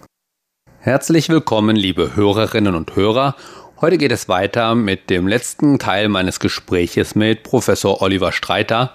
Herzlich 0.78 1.28
willkommen, 1.28 1.74
liebe 1.74 2.14
Hörerinnen 2.14 2.76
und 2.76 2.94
Hörer 2.94 3.34
Heute 3.84 3.98
geht 3.98 4.12
es 4.12 4.30
weiter 4.30 4.74
mit 4.74 5.10
dem 5.10 5.28
letzten 5.28 5.78
Teil 5.78 6.08
meines 6.08 6.40
Gespräches 6.40 7.14
mit 7.14 7.42
Professor 7.42 8.00
Oliver 8.00 8.32
Streiter, 8.32 8.94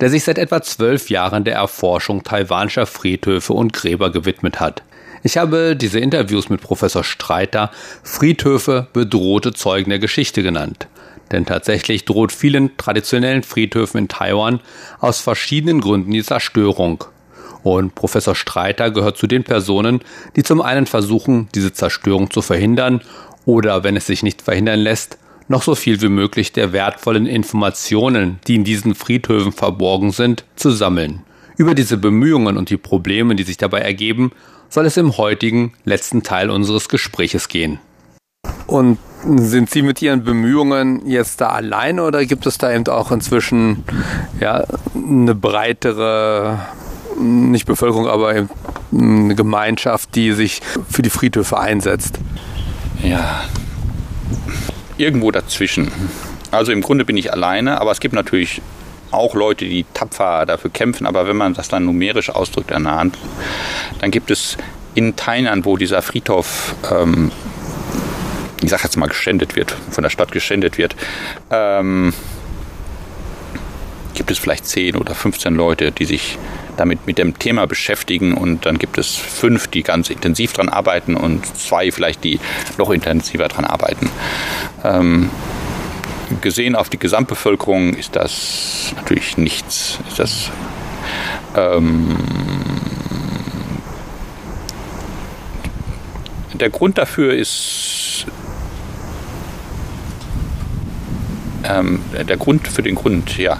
der 0.00 0.08
sich 0.08 0.24
seit 0.24 0.38
etwa 0.38 0.62
zwölf 0.62 1.10
Jahren 1.10 1.44
der 1.44 1.56
Erforschung 1.56 2.22
taiwanischer 2.22 2.86
Friedhöfe 2.86 3.52
und 3.52 3.74
Gräber 3.74 4.10
gewidmet 4.10 4.60
hat. 4.60 4.82
Ich 5.24 5.36
habe 5.36 5.76
diese 5.76 6.00
Interviews 6.00 6.48
mit 6.48 6.62
Professor 6.62 7.04
Streiter 7.04 7.70
Friedhöfe 8.02 8.86
bedrohte 8.94 9.52
Zeugen 9.52 9.90
der 9.90 9.98
Geschichte 9.98 10.42
genannt. 10.42 10.88
Denn 11.30 11.44
tatsächlich 11.44 12.06
droht 12.06 12.32
vielen 12.32 12.78
traditionellen 12.78 13.42
Friedhöfen 13.42 13.98
in 13.98 14.08
Taiwan 14.08 14.60
aus 15.00 15.20
verschiedenen 15.20 15.82
Gründen 15.82 16.12
die 16.12 16.24
Zerstörung. 16.24 17.04
Und 17.62 17.94
Professor 17.94 18.34
Streiter 18.34 18.90
gehört 18.90 19.18
zu 19.18 19.26
den 19.26 19.44
Personen, 19.44 20.00
die 20.36 20.42
zum 20.42 20.62
einen 20.62 20.86
versuchen, 20.86 21.48
diese 21.54 21.74
Zerstörung 21.74 22.30
zu 22.30 22.40
verhindern 22.40 23.02
oder, 23.46 23.84
wenn 23.84 23.96
es 23.96 24.06
sich 24.06 24.22
nicht 24.22 24.42
verhindern 24.42 24.80
lässt, 24.80 25.18
noch 25.48 25.62
so 25.62 25.74
viel 25.74 26.00
wie 26.00 26.08
möglich 26.08 26.52
der 26.52 26.72
wertvollen 26.72 27.26
Informationen, 27.26 28.38
die 28.46 28.54
in 28.54 28.64
diesen 28.64 28.94
Friedhöfen 28.94 29.52
verborgen 29.52 30.10
sind, 30.10 30.44
zu 30.56 30.70
sammeln. 30.70 31.22
Über 31.56 31.74
diese 31.74 31.96
Bemühungen 31.96 32.56
und 32.56 32.70
die 32.70 32.76
Probleme, 32.76 33.36
die 33.36 33.44
sich 33.44 33.56
dabei 33.56 33.80
ergeben, 33.80 34.32
soll 34.68 34.86
es 34.86 34.96
im 34.96 35.16
heutigen 35.16 35.72
letzten 35.84 36.22
Teil 36.22 36.50
unseres 36.50 36.88
Gespräches 36.88 37.48
gehen. 37.48 37.78
Und 38.66 38.98
sind 39.24 39.70
Sie 39.70 39.82
mit 39.82 40.02
Ihren 40.02 40.24
Bemühungen 40.24 41.06
jetzt 41.06 41.40
da 41.40 41.48
alleine 41.48 42.02
oder 42.02 42.24
gibt 42.24 42.46
es 42.46 42.58
da 42.58 42.72
eben 42.72 42.86
auch 42.88 43.10
inzwischen 43.12 43.84
ja, 44.40 44.64
eine 44.94 45.34
breitere, 45.34 46.58
nicht 47.18 47.66
Bevölkerung, 47.66 48.08
aber 48.08 48.46
eine 48.92 49.34
Gemeinschaft, 49.34 50.14
die 50.14 50.32
sich 50.32 50.60
für 50.88 51.02
die 51.02 51.10
Friedhöfe 51.10 51.58
einsetzt? 51.58 52.18
Ja, 53.02 53.44
irgendwo 54.96 55.30
dazwischen. 55.30 55.90
Also 56.50 56.72
im 56.72 56.82
Grunde 56.82 57.04
bin 57.04 57.16
ich 57.16 57.32
alleine, 57.32 57.80
aber 57.80 57.90
es 57.90 58.00
gibt 58.00 58.14
natürlich 58.14 58.62
auch 59.10 59.34
Leute, 59.34 59.64
die 59.64 59.84
tapfer 59.94 60.44
dafür 60.46 60.70
kämpfen, 60.70 61.06
aber 61.06 61.26
wenn 61.26 61.36
man 61.36 61.54
das 61.54 61.68
dann 61.68 61.84
numerisch 61.84 62.30
ausdrückt 62.30 62.72
an 62.72 62.84
der 62.84 62.96
Hand, 62.96 63.18
dann 64.00 64.10
gibt 64.10 64.30
es 64.30 64.56
in 64.94 65.16
Tainan, 65.16 65.64
wo 65.64 65.76
dieser 65.76 66.02
Friedhof, 66.02 66.74
ähm, 66.90 67.30
ich 68.62 68.70
sag 68.70 68.82
jetzt 68.84 68.96
mal, 68.96 69.08
geschändet 69.08 69.56
wird, 69.56 69.76
von 69.90 70.02
der 70.02 70.10
Stadt 70.10 70.32
geschändet 70.32 70.78
wird, 70.78 70.96
ähm, 71.50 72.12
gibt 74.14 74.30
es 74.30 74.38
vielleicht 74.38 74.66
10 74.66 74.96
oder 74.96 75.14
15 75.14 75.54
Leute, 75.54 75.92
die 75.92 76.04
sich 76.04 76.38
damit 76.76 77.06
mit 77.06 77.18
dem 77.18 77.38
Thema 77.38 77.66
beschäftigen 77.66 78.34
und 78.34 78.66
dann 78.66 78.78
gibt 78.78 78.98
es 78.98 79.16
fünf, 79.16 79.68
die 79.68 79.82
ganz 79.82 80.10
intensiv 80.10 80.52
daran 80.52 80.68
arbeiten 80.68 81.16
und 81.16 81.46
zwei 81.56 81.90
vielleicht, 81.90 82.24
die 82.24 82.40
noch 82.78 82.90
intensiver 82.90 83.48
daran 83.48 83.64
arbeiten. 83.64 84.10
Ähm, 84.82 85.30
gesehen 86.40 86.74
auf 86.74 86.88
die 86.88 86.98
Gesamtbevölkerung 86.98 87.94
ist 87.94 88.16
das 88.16 88.92
natürlich 88.96 89.36
nichts. 89.36 89.98
Ist 90.08 90.18
das 90.18 90.50
ähm, 91.56 92.16
der 96.54 96.70
Grund 96.70 96.98
dafür 96.98 97.34
ist 97.34 98.26
ähm, 101.68 102.00
der 102.28 102.36
Grund 102.36 102.68
für 102.68 102.82
den 102.82 102.94
Grund, 102.94 103.36
ja. 103.38 103.58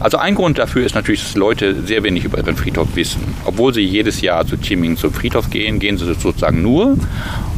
Also 0.00 0.18
ein 0.18 0.34
Grund 0.34 0.58
dafür 0.58 0.84
ist 0.84 0.94
natürlich, 0.94 1.22
dass 1.22 1.34
Leute 1.36 1.82
sehr 1.84 2.02
wenig 2.02 2.24
über 2.24 2.38
ihren 2.38 2.56
Friedhof 2.56 2.88
wissen. 2.94 3.22
Obwohl 3.44 3.72
sie 3.72 3.82
jedes 3.82 4.20
Jahr 4.20 4.46
zu 4.46 4.56
Chiming 4.56 4.96
zum 4.96 5.12
Friedhof 5.12 5.50
gehen, 5.50 5.78
gehen 5.78 5.98
sie 5.98 6.04
sozusagen 6.04 6.62
nur, 6.62 6.96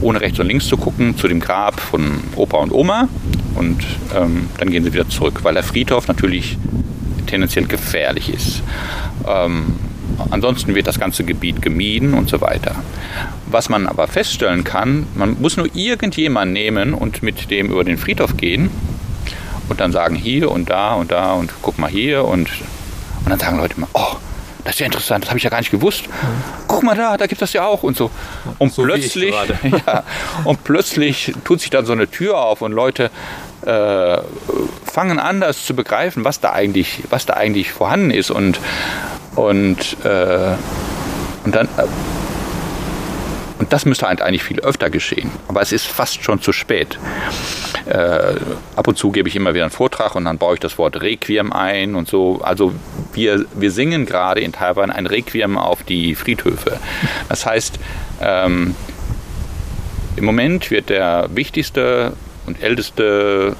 ohne 0.01 0.21
rechts 0.21 0.39
und 0.39 0.47
links 0.47 0.69
zu 0.69 0.77
gucken, 0.77 1.17
zu 1.17 1.29
dem 1.29 1.41
Grab 1.41 1.81
von 1.81 2.21
Opa 2.37 2.59
und 2.59 2.73
Oma 2.73 3.09
und 3.55 3.85
ähm, 4.15 4.49
dann 4.59 4.71
gehen 4.71 4.85
sie 4.85 4.93
wieder 4.93 5.09
zurück, 5.09 5.41
weil 5.43 5.55
der 5.55 5.63
Friedhof 5.63 6.09
natürlich 6.09 6.57
tendenziell 7.27 7.67
gefährlich 7.67 8.33
ist. 8.33 8.63
Ähm, 9.27 9.75
ansonsten 10.31 10.75
wird 10.75 10.87
das 10.87 10.99
ganze 10.99 11.25
Gebiet 11.25 11.63
gemieden 11.63 12.15
und 12.15 12.29
so 12.29 12.41
weiter. 12.41 12.77
Was 13.47 13.69
man 13.69 13.87
aber 13.87 14.07
feststellen 14.07 14.65
kann, 14.65 15.07
man 15.15 15.41
muss 15.41 15.57
nur 15.57 15.69
irgendjemanden 15.75 16.53
nehmen 16.53 16.95
und 16.95 17.23
mit 17.23 17.51
dem 17.51 17.69
über 17.69 17.85
den 17.85 17.99
Friedhof 17.99 18.37
gehen 18.37 18.71
und 19.69 19.81
dann 19.81 19.93
sagen 19.93 20.15
hier 20.15 20.51
und 20.51 20.71
da 20.71 20.95
und 20.95 21.11
da 21.11 21.33
und 21.33 21.53
guck 21.63 21.79
mal 21.79 21.91
hier 21.91 22.25
und, 22.25 22.49
und 23.25 23.31
dann 23.31 23.39
sagen 23.39 23.59
Leute 23.59 23.75
immer, 23.77 23.89
oh, 23.95 24.17
das 24.65 24.75
ist 24.75 24.81
ja 24.81 24.87
interessant, 24.87 25.25
das 25.25 25.31
habe 25.31 25.39
ich 25.39 25.45
ja 25.45 25.51
gar 25.51 25.59
nicht 25.59 25.71
gewusst. 25.71 26.05
Guck 26.67 26.83
mal 26.83 26.95
da, 26.95 27.17
da 27.17 27.27
gibt 27.27 27.41
es 27.41 27.53
ja 27.55 27.65
auch 27.65 27.83
und 27.83 27.97
so. 27.97 28.11
Und 28.59 28.73
so 28.73 28.83
plötzlich, 28.83 29.35
ja, 29.87 30.03
und 30.45 30.63
plötzlich 30.65 31.33
tut 31.45 31.61
sich 31.61 31.71
dann 31.71 31.87
so 31.87 31.93
eine 31.93 32.09
Tür 32.11 32.39
auf 32.39 32.61
und 32.61 32.73
Leute 32.73 33.11
äh, 33.65 34.19
fangen 34.85 35.19
an, 35.19 35.41
das 35.41 35.65
zu 35.65 35.75
begreifen, 35.75 36.25
was 36.25 36.41
da 36.41 36.53
eigentlich, 36.53 37.03
was 37.09 37.25
da 37.25 37.35
eigentlich 37.35 37.73
vorhanden 37.73 38.11
ist 38.11 38.31
und 38.31 38.61
und 39.37 39.97
äh, 40.05 40.57
und 41.45 41.55
dann 41.55 41.67
äh, 41.67 41.85
und 43.59 43.73
das 43.73 43.85
müsste 43.85 44.07
halt 44.07 44.23
eigentlich 44.23 44.45
viel 44.45 44.61
öfter 44.61 44.89
geschehen. 44.91 45.31
Aber 45.49 45.61
es 45.61 45.73
ist 45.73 45.87
fast 45.87 46.23
schon 46.23 46.41
zu 46.41 46.53
spät. 46.53 46.99
Äh, 47.87 48.37
ab 48.77 48.87
und 48.87 48.97
zu 48.97 49.11
gebe 49.11 49.29
ich 49.29 49.37
immer 49.37 49.55
wieder 49.55 49.65
einen 49.65 49.73
Vortrag 49.73 50.15
und 50.15 50.25
dann 50.25 50.39
baue 50.39 50.55
ich 50.55 50.61
das 50.61 50.79
Wort 50.79 51.01
Requiem 51.01 51.53
ein 51.53 51.95
und 51.95 52.09
so. 52.09 52.41
Also 52.43 52.73
wir, 53.13 53.47
wir 53.55 53.71
singen 53.71 54.07
gerade 54.07 54.41
in 54.41 54.53
Taiwan 54.53 54.91
ein 54.91 55.07
Requiem 55.07 55.59
auf 55.59 55.83
die 55.83 56.15
Friedhöfe. 56.15 56.79
Das 57.29 57.47
heißt, 57.47 57.79
ähm, 58.21 58.75
im 60.17 60.25
Moment 60.25 60.71
wird 60.71 60.89
der 60.89 61.29
wichtigste 61.35 62.13
und 62.47 62.63
älteste 62.63 63.57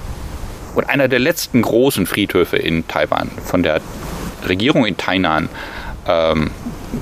und 0.75 0.89
einer 0.89 1.09
der 1.09 1.19
letzten 1.19 1.63
großen 1.63 2.07
Friedhöfe 2.07 2.57
in 2.57 2.87
Taiwan 2.87 3.31
von 3.45 3.63
der 3.63 3.81
Regierung 4.47 4.87
in 4.87 4.97
Tainan 4.97 5.49
ähm, 6.07 6.51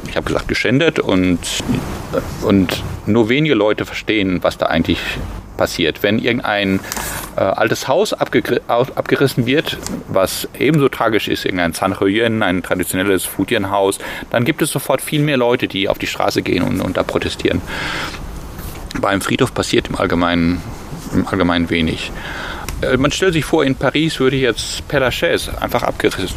ich 0.08 0.16
habe 0.16 0.26
gesagt, 0.26 0.48
geschändet 0.48 0.98
und, 0.98 1.38
und 2.42 2.82
nur 3.06 3.28
wenige 3.28 3.54
Leute 3.54 3.84
verstehen, 3.84 4.42
was 4.42 4.58
da 4.58 4.66
eigentlich 4.66 5.00
passiert. 5.56 6.02
Wenn 6.02 6.18
irgendein 6.18 6.80
äh, 7.36 7.40
altes 7.40 7.88
Haus 7.88 8.12
abger 8.12 8.60
abgerissen 8.68 9.46
wird, 9.46 9.78
was 10.08 10.48
ebenso 10.58 10.88
tragisch 10.88 11.28
ist, 11.28 11.44
irgendein 11.44 11.72
Sanhuyen, 11.72 12.42
ein 12.42 12.62
traditionelles 12.62 13.24
Fujian-Haus, 13.24 13.98
dann 14.30 14.44
gibt 14.44 14.62
es 14.62 14.70
sofort 14.70 15.00
viel 15.00 15.22
mehr 15.22 15.36
Leute, 15.36 15.68
die 15.68 15.88
auf 15.88 15.98
die 15.98 16.06
Straße 16.06 16.42
gehen 16.42 16.62
und, 16.62 16.80
und 16.80 16.96
da 16.96 17.02
protestieren. 17.02 17.62
Beim 19.00 19.20
Friedhof 19.20 19.52
passiert 19.54 19.88
im 19.88 19.96
Allgemeinen, 19.96 20.62
im 21.12 21.26
Allgemeinen 21.26 21.70
wenig. 21.70 22.12
Äh, 22.80 22.96
man 22.96 23.10
stellt 23.10 23.32
sich 23.32 23.44
vor, 23.44 23.64
in 23.64 23.74
Paris 23.74 24.20
würde 24.20 24.36
jetzt 24.36 24.82
Père 24.88 25.00
Lachaise 25.00 25.50
einfach 25.60 25.82
abgerissen. 25.82 26.36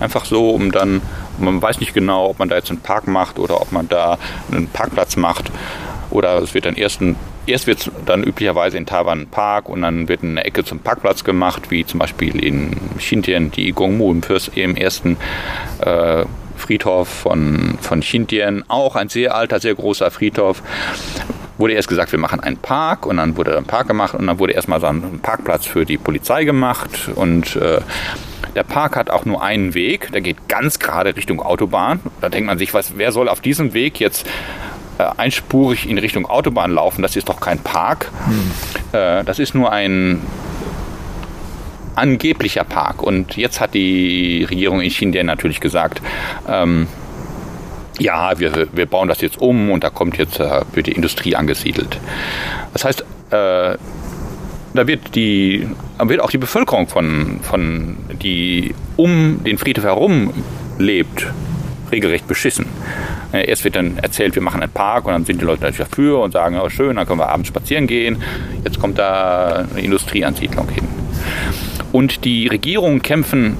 Einfach 0.00 0.24
so, 0.24 0.50
um 0.50 0.72
dann 0.72 1.00
man 1.42 1.60
weiß 1.60 1.80
nicht 1.80 1.94
genau, 1.94 2.30
ob 2.30 2.38
man 2.38 2.48
da 2.48 2.56
jetzt 2.56 2.70
einen 2.70 2.80
Park 2.80 3.06
macht 3.06 3.38
oder 3.38 3.60
ob 3.60 3.72
man 3.72 3.88
da 3.88 4.18
einen 4.50 4.68
Parkplatz 4.68 5.16
macht. 5.16 5.50
Oder 6.10 6.42
es 6.42 6.54
wird 6.54 6.66
dann 6.66 6.76
erst 6.76 7.00
ein 7.00 7.16
Erst 7.44 7.66
wird 7.66 7.90
dann 8.06 8.22
üblicherweise 8.22 8.76
in 8.76 8.86
Taiwan 8.86 9.22
ein 9.22 9.26
Park 9.26 9.68
und 9.68 9.82
dann 9.82 10.06
wird 10.06 10.22
eine 10.22 10.44
Ecke 10.44 10.62
zum 10.64 10.78
Parkplatz 10.78 11.24
gemacht, 11.24 11.72
wie 11.72 11.84
zum 11.84 11.98
Beispiel 11.98 12.38
in 12.42 12.76
Xinjiang 12.98 13.50
die 13.50 13.72
Gongmu 13.72 14.14
im, 14.54 14.76
ersten 14.76 15.16
äh, 15.80 16.24
Friedhof 16.62 17.08
von, 17.08 17.76
von 17.80 18.00
Xinjiang. 18.00 18.64
Auch 18.68 18.96
ein 18.96 19.08
sehr 19.08 19.34
alter, 19.34 19.60
sehr 19.60 19.74
großer 19.74 20.10
Friedhof. 20.10 20.62
Wurde 21.58 21.74
erst 21.74 21.88
gesagt, 21.88 22.12
wir 22.12 22.18
machen 22.18 22.40
einen 22.40 22.56
Park 22.56 23.04
und 23.06 23.18
dann 23.18 23.36
wurde 23.36 23.56
ein 23.56 23.64
Park 23.64 23.88
gemacht 23.88 24.14
und 24.14 24.26
dann 24.26 24.38
wurde 24.38 24.52
erstmal 24.52 24.80
so 24.80 24.86
ein 24.86 25.20
Parkplatz 25.20 25.66
für 25.66 25.84
die 25.84 25.98
Polizei 25.98 26.44
gemacht 26.44 27.10
und 27.14 27.56
äh, 27.56 27.80
der 28.54 28.62
Park 28.64 28.96
hat 28.96 29.10
auch 29.10 29.24
nur 29.24 29.42
einen 29.42 29.74
Weg, 29.74 30.12
der 30.12 30.20
geht 30.20 30.48
ganz 30.48 30.78
gerade 30.78 31.16
Richtung 31.16 31.40
Autobahn. 31.40 32.00
Da 32.20 32.28
denkt 32.28 32.46
man 32.46 32.58
sich, 32.58 32.74
was, 32.74 32.96
wer 32.96 33.12
soll 33.12 33.28
auf 33.28 33.40
diesem 33.40 33.74
Weg 33.74 33.98
jetzt 33.98 34.26
äh, 34.98 35.04
einspurig 35.16 35.88
in 35.88 35.98
Richtung 35.98 36.26
Autobahn 36.26 36.72
laufen? 36.72 37.02
Das 37.02 37.16
ist 37.16 37.28
doch 37.28 37.40
kein 37.40 37.58
Park. 37.58 38.10
Hm. 38.26 38.50
Äh, 38.92 39.24
das 39.24 39.38
ist 39.38 39.54
nur 39.54 39.72
ein 39.72 40.20
angeblicher 41.94 42.64
Park. 42.64 43.02
Und 43.02 43.36
jetzt 43.36 43.60
hat 43.60 43.74
die 43.74 44.44
Regierung 44.48 44.80
in 44.80 44.90
Xinjiang 44.90 45.26
natürlich 45.26 45.60
gesagt, 45.60 46.02
ähm, 46.48 46.86
ja, 47.98 48.38
wir, 48.38 48.68
wir 48.72 48.86
bauen 48.86 49.08
das 49.08 49.20
jetzt 49.20 49.40
um 49.40 49.70
und 49.70 49.84
da 49.84 49.90
kommt 49.90 50.16
jetzt, 50.16 50.40
äh, 50.40 50.62
wird 50.72 50.86
die 50.86 50.92
Industrie 50.92 51.36
angesiedelt. 51.36 51.98
Das 52.72 52.84
heißt, 52.84 53.00
äh, 53.30 53.76
da 54.74 54.86
wird, 54.86 55.14
die, 55.14 55.68
wird 55.98 56.20
auch 56.20 56.30
die 56.30 56.38
Bevölkerung 56.38 56.88
von, 56.88 57.40
von, 57.42 57.96
die 58.22 58.74
um 58.96 59.44
den 59.44 59.58
Friedhof 59.58 59.84
herum 59.84 60.32
lebt, 60.78 61.26
regelrecht 61.90 62.26
beschissen. 62.26 62.66
Erst 63.32 63.64
wird 63.64 63.76
dann 63.76 63.98
erzählt, 63.98 64.34
wir 64.34 64.42
machen 64.42 64.62
einen 64.62 64.72
Park 64.72 65.06
und 65.06 65.12
dann 65.12 65.24
sind 65.24 65.40
die 65.40 65.44
Leute 65.44 65.62
natürlich 65.62 65.88
dafür 65.88 66.20
und 66.20 66.32
sagen, 66.32 66.58
oh 66.62 66.68
schön, 66.68 66.96
dann 66.96 67.06
können 67.06 67.20
wir 67.20 67.28
abends 67.28 67.48
spazieren 67.48 67.86
gehen. 67.86 68.22
Jetzt 68.64 68.78
kommt 68.78 68.98
da 68.98 69.66
eine 69.70 69.80
Industrieansiedlung 69.80 70.68
hin. 70.68 71.01
Und 71.92 72.24
die 72.24 72.48
Regierungen 72.48 73.02
kämpfen 73.02 73.56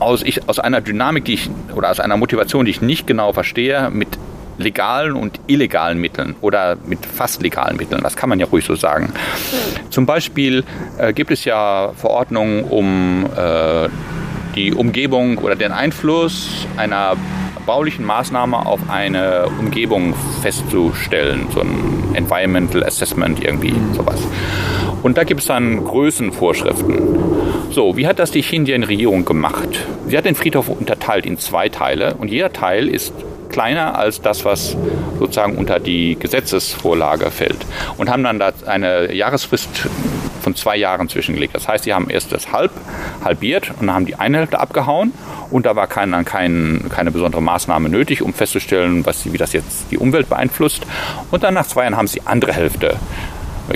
aus, 0.00 0.22
ich, 0.22 0.48
aus 0.48 0.58
einer 0.58 0.80
Dynamik, 0.80 1.24
die 1.24 1.34
ich, 1.34 1.50
oder 1.74 1.90
aus 1.90 2.00
einer 2.00 2.16
Motivation, 2.16 2.64
die 2.64 2.70
ich 2.72 2.82
nicht 2.82 3.06
genau 3.06 3.32
verstehe, 3.32 3.90
mit 3.90 4.18
legalen 4.58 5.14
und 5.14 5.40
illegalen 5.46 5.98
Mitteln 5.98 6.34
oder 6.40 6.76
mit 6.86 7.04
fast 7.06 7.42
legalen 7.42 7.76
Mitteln. 7.76 8.02
Das 8.02 8.16
kann 8.16 8.28
man 8.28 8.38
ja 8.38 8.46
ruhig 8.46 8.64
so 8.64 8.74
sagen. 8.74 9.12
Zum 9.90 10.06
Beispiel 10.06 10.64
äh, 10.98 11.12
gibt 11.12 11.30
es 11.30 11.44
ja 11.44 11.92
Verordnungen, 11.96 12.64
um 12.64 13.26
äh, 13.36 13.88
die 14.54 14.74
Umgebung 14.74 15.38
oder 15.38 15.56
den 15.56 15.72
Einfluss 15.72 16.66
einer 16.76 17.16
baulichen 17.64 18.04
Maßnahme 18.04 18.66
auf 18.66 18.80
eine 18.88 19.46
Umgebung 19.58 20.14
festzustellen, 20.42 21.46
so 21.54 21.60
ein 21.60 22.14
Environmental 22.14 22.84
Assessment 22.84 23.42
irgendwie, 23.42 23.74
sowas. 23.94 24.20
Und 25.02 25.18
da 25.18 25.24
gibt 25.24 25.40
es 25.40 25.46
dann 25.46 25.84
Größenvorschriften. 25.84 27.18
So, 27.70 27.96
wie 27.96 28.06
hat 28.06 28.18
das 28.18 28.30
die 28.30 28.42
Chinesian-Regierung 28.42 29.24
gemacht? 29.24 29.86
Sie 30.06 30.16
hat 30.16 30.24
den 30.24 30.34
Friedhof 30.34 30.68
unterteilt 30.68 31.26
in 31.26 31.38
zwei 31.38 31.68
Teile 31.68 32.14
und 32.14 32.28
jeder 32.28 32.52
Teil 32.52 32.88
ist 32.88 33.12
kleiner 33.52 33.98
als 33.98 34.20
das, 34.20 34.44
was 34.44 34.76
sozusagen 35.18 35.56
unter 35.56 35.78
die 35.78 36.16
Gesetzesvorlage 36.18 37.30
fällt. 37.30 37.66
Und 37.98 38.10
haben 38.10 38.24
dann 38.24 38.38
da 38.38 38.52
eine 38.66 39.12
Jahresfrist 39.14 39.88
von 40.42 40.56
zwei 40.56 40.76
Jahren 40.76 41.08
zwischengelegt. 41.08 41.54
Das 41.54 41.68
heißt, 41.68 41.84
sie 41.84 41.94
haben 41.94 42.10
erst 42.10 42.32
das 42.32 42.52
halb 42.52 42.72
halbiert 43.24 43.70
und 43.78 43.86
dann 43.86 43.94
haben 43.94 44.06
die 44.06 44.16
eine 44.16 44.38
Hälfte 44.38 44.58
abgehauen 44.58 45.12
und 45.50 45.66
da 45.66 45.76
war 45.76 45.86
kein, 45.86 46.24
kein, 46.24 46.86
keine 46.88 47.10
besondere 47.12 47.40
Maßnahme 47.40 47.88
nötig, 47.88 48.22
um 48.22 48.34
festzustellen, 48.34 49.06
was, 49.06 49.32
wie 49.32 49.38
das 49.38 49.52
jetzt 49.52 49.86
die 49.90 49.98
Umwelt 49.98 50.28
beeinflusst. 50.28 50.84
Und 51.30 51.44
dann 51.44 51.54
nach 51.54 51.66
zwei 51.66 51.82
Jahren 51.82 51.96
haben 51.96 52.08
sie 52.08 52.20
die 52.20 52.26
andere 52.26 52.52
Hälfte 52.52 52.96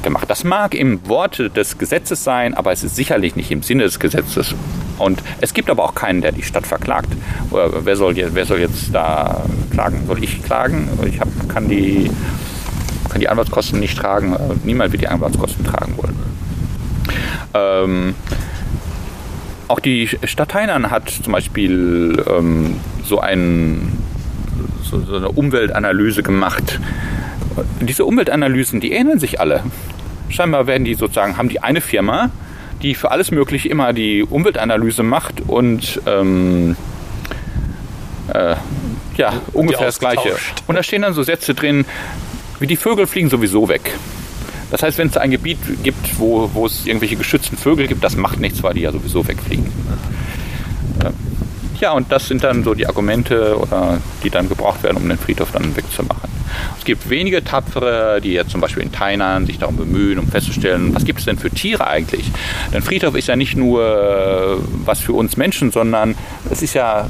gemacht. 0.03 0.29
Das 0.29 0.45
mag 0.45 0.75
im 0.75 1.07
Worte 1.09 1.51
des 1.51 1.79
Gesetzes 1.79 2.25
sein, 2.25 2.55
aber 2.55 2.73
es 2.73 2.85
ist 2.85 2.97
sicherlich 2.97 3.37
nicht 3.37 3.51
im 3.51 3.63
Sinne 3.63 3.85
des 3.85 3.99
Gesetzes. 3.99 4.55
Und 4.99 5.23
es 5.41 5.55
gibt 5.55 5.71
aber 5.71 5.85
auch 5.85 5.95
keinen, 5.95 6.23
der 6.23 6.33
die 6.33 6.43
Stadt 6.43 6.67
verklagt. 6.67 7.09
Wer 7.51 7.97
soll, 7.97 8.17
jetzt, 8.17 8.35
wer 8.35 8.47
soll 8.47 8.61
jetzt 8.61 8.95
da 8.95 9.45
klagen? 9.71 10.07
Soll 10.07 10.23
ich 10.23 10.43
klagen? 10.43 10.89
Ich 11.07 11.21
hab, 11.21 11.29
kann, 11.49 11.69
die, 11.69 12.11
kann 13.11 13.21
die 13.21 13.29
Anwaltskosten 13.29 13.79
nicht 13.79 13.99
tragen. 13.99 14.37
Niemand 14.65 14.93
wird 14.93 15.03
die 15.03 15.09
Anwaltskosten 15.09 15.65
tragen 15.65 15.97
wollen. 15.97 16.17
Ähm, 17.55 18.15
auch 19.69 19.81
die 19.81 20.09
Stadt 20.25 20.55
Heinern 20.55 20.91
hat 20.91 21.11
zum 21.11 21.33
Beispiel 21.33 22.25
ähm, 22.29 22.77
so, 23.05 23.21
ein, 23.21 23.99
so, 24.83 25.01
so 25.01 25.17
eine 25.17 25.29
Umweltanalyse 25.29 26.23
gemacht 26.23 26.81
diese 27.81 28.05
Umweltanalysen, 28.05 28.81
die 28.81 28.93
ähneln 28.93 29.19
sich 29.19 29.41
alle. 29.41 29.63
Scheinbar 30.29 30.67
werden 30.67 30.85
die 30.85 30.95
sozusagen, 30.95 31.37
haben 31.37 31.49
die 31.49 31.63
eine 31.63 31.81
Firma, 31.81 32.31
die 32.83 32.95
für 32.95 33.11
alles 33.11 33.31
Mögliche 33.31 33.69
immer 33.69 33.93
die 33.93 34.23
Umweltanalyse 34.23 35.03
macht 35.03 35.43
und 35.47 36.01
ähm, 36.07 36.77
äh, 38.33 38.57
ja, 39.17 39.33
ungefähr 39.53 39.87
das 39.87 39.99
Gleiche. 39.99 40.37
Und 40.67 40.77
da 40.77 40.83
stehen 40.83 41.03
dann 41.03 41.15
so 41.15 41.23
Sätze 41.23 41.55
drin, 41.55 41.85
wie 42.61 42.67
die 42.67 42.77
Vögel 42.77 43.07
fliegen 43.07 43.31
sowieso 43.31 43.69
weg. 43.69 43.93
Das 44.71 44.83
heißt, 44.83 44.99
wenn 44.99 45.09
es 45.09 45.17
ein 45.17 45.31
Gebiet 45.31 45.59
gibt, 45.83 46.19
wo, 46.19 46.51
wo 46.53 46.67
es 46.67 46.87
irgendwelche 46.87 47.17
geschützten 47.17 47.57
Vögel 47.57 47.87
gibt, 47.87 48.03
das 48.03 48.17
macht 48.17 48.41
nichts, 48.41 48.63
weil 48.63 48.75
die 48.75 48.81
ja 48.81 48.93
sowieso 48.93 49.27
wegfliegen. 49.27 49.71
Ja, 51.81 51.93
und 51.93 52.11
das 52.11 52.27
sind 52.27 52.43
dann 52.43 52.65
so 52.65 52.75
die 52.75 52.87
Argumente, 52.87 53.57
oder, 53.59 54.01
die 54.23 54.31
dann 54.31 54.49
gebraucht 54.49 54.83
werden, 54.83 54.97
um 54.97 55.09
den 55.09 55.19
Friedhof 55.19 55.53
dann 55.53 55.77
wegzumachen. 55.77 56.36
Es 56.79 56.85
gibt 56.85 57.09
wenige 57.11 57.43
Tapfere, 57.45 58.21
die 58.23 58.33
jetzt 58.33 58.51
zum 58.51 58.61
Beispiel 58.61 58.83
in 58.83 58.93
Tainan 58.93 59.47
sich 59.47 59.59
darum 59.59 59.77
bemühen, 59.77 60.19
um 60.19 60.29
festzustellen, 60.29 60.95
was 60.95 61.05
gibt 61.05 61.21
es 61.21 61.25
denn 61.25 61.39
für 61.39 61.51
Tiere 61.51 61.87
eigentlich? 61.87 62.31
Denn 62.73 62.83
Friedhof 62.83 63.15
ist 63.15 63.29
ja 63.29 63.37
nicht 63.37 63.57
nur 63.57 63.83
äh, 63.83 64.63
was 64.85 65.01
für 65.01 65.13
uns 65.13 65.37
Menschen, 65.37 65.71
sondern 65.71 66.15
es 66.51 66.63
ist 66.63 66.75
ja 66.75 67.09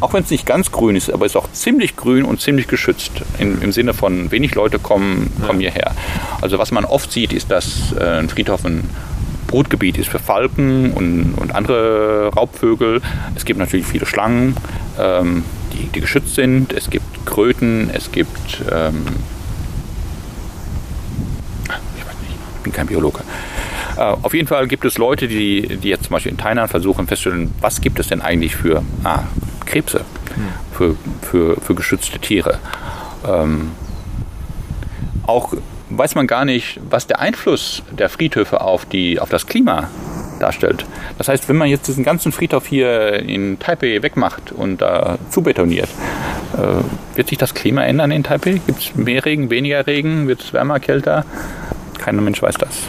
auch 0.00 0.12
wenn 0.12 0.22
es 0.22 0.30
nicht 0.30 0.44
ganz 0.44 0.70
grün 0.70 0.94
ist, 0.94 1.10
aber 1.10 1.24
es 1.24 1.32
ist 1.32 1.36
auch 1.36 1.50
ziemlich 1.52 1.96
grün 1.96 2.24
und 2.24 2.40
ziemlich 2.40 2.68
geschützt. 2.68 3.12
In, 3.38 3.62
Im 3.62 3.72
Sinne 3.72 3.94
von 3.94 4.30
wenig 4.30 4.54
Leute 4.54 4.78
kommen, 4.78 5.32
kommen 5.46 5.60
hierher. 5.60 5.92
Also 6.42 6.58
was 6.58 6.70
man 6.70 6.84
oft 6.84 7.10
sieht, 7.10 7.32
ist, 7.32 7.50
dass 7.50 7.94
äh, 7.98 8.04
ein 8.04 8.28
Friedhof 8.28 8.64
ein 8.64 8.88
Brutgebiet 9.46 9.96
ist 9.96 10.08
für 10.08 10.18
Falken 10.18 10.92
und, 10.92 11.34
und 11.34 11.54
andere 11.54 12.30
Raubvögel. 12.34 13.00
Es 13.34 13.44
gibt 13.44 13.58
natürlich 13.58 13.86
viele 13.86 14.06
Schlangen, 14.06 14.56
ähm, 14.98 15.44
die, 15.76 15.86
die, 15.86 16.00
geschützt 16.00 16.34
sind. 16.34 16.72
Es 16.72 16.90
gibt 16.90 17.26
Kröten, 17.26 17.90
es 17.92 18.10
gibt... 18.12 18.62
Ähm, 18.70 19.04
ich 21.64 22.06
weiß 22.06 22.14
nicht, 22.22 22.36
ich 22.56 22.62
bin 22.62 22.72
kein 22.72 22.86
Biologe. 22.86 23.20
Äh, 23.96 24.00
auf 24.00 24.34
jeden 24.34 24.48
Fall 24.48 24.66
gibt 24.66 24.84
es 24.84 24.98
Leute, 24.98 25.28
die, 25.28 25.78
die 25.78 25.88
jetzt 25.88 26.04
zum 26.04 26.12
Beispiel 26.12 26.32
in 26.32 26.38
Thailand 26.38 26.70
versuchen 26.70 27.06
festzustellen, 27.06 27.52
was 27.60 27.80
gibt 27.80 27.98
es 27.98 28.08
denn 28.08 28.20
eigentlich 28.20 28.56
für 28.56 28.82
ah, 29.04 29.24
Krebse, 29.64 30.04
für, 30.72 30.96
für, 31.22 31.60
für 31.60 31.74
geschützte 31.74 32.18
Tiere. 32.18 32.58
Ähm, 33.26 33.72
auch 35.26 35.54
weiß 35.90 36.14
man 36.14 36.26
gar 36.26 36.44
nicht, 36.44 36.80
was 36.90 37.06
der 37.06 37.20
Einfluss 37.20 37.82
der 37.90 38.08
Friedhöfe 38.08 38.60
auf, 38.60 38.84
die, 38.86 39.20
auf 39.20 39.28
das 39.28 39.46
Klima 39.46 39.88
darstellt. 40.38 40.84
Das 41.18 41.28
heißt, 41.28 41.48
wenn 41.48 41.56
man 41.56 41.68
jetzt 41.68 41.88
diesen 41.88 42.04
ganzen 42.04 42.32
Friedhof 42.32 42.66
hier 42.66 43.14
in 43.14 43.58
Taipei 43.58 44.02
wegmacht 44.02 44.52
und 44.52 44.80
da 44.80 45.18
zubetoniert, 45.30 45.88
äh, 46.54 47.16
wird 47.16 47.28
sich 47.28 47.38
das 47.38 47.54
Klima 47.54 47.84
ändern 47.84 48.10
in 48.10 48.24
Taipei? 48.24 48.60
Gibt 48.66 48.80
es 48.80 48.94
mehr 48.94 49.24
Regen, 49.24 49.50
weniger 49.50 49.86
Regen? 49.86 50.28
Wird 50.28 50.40
es 50.40 50.52
wärmer, 50.52 50.80
kälter? 50.80 51.24
Keiner 51.98 52.22
Mensch 52.22 52.42
weiß 52.42 52.56
das. 52.56 52.88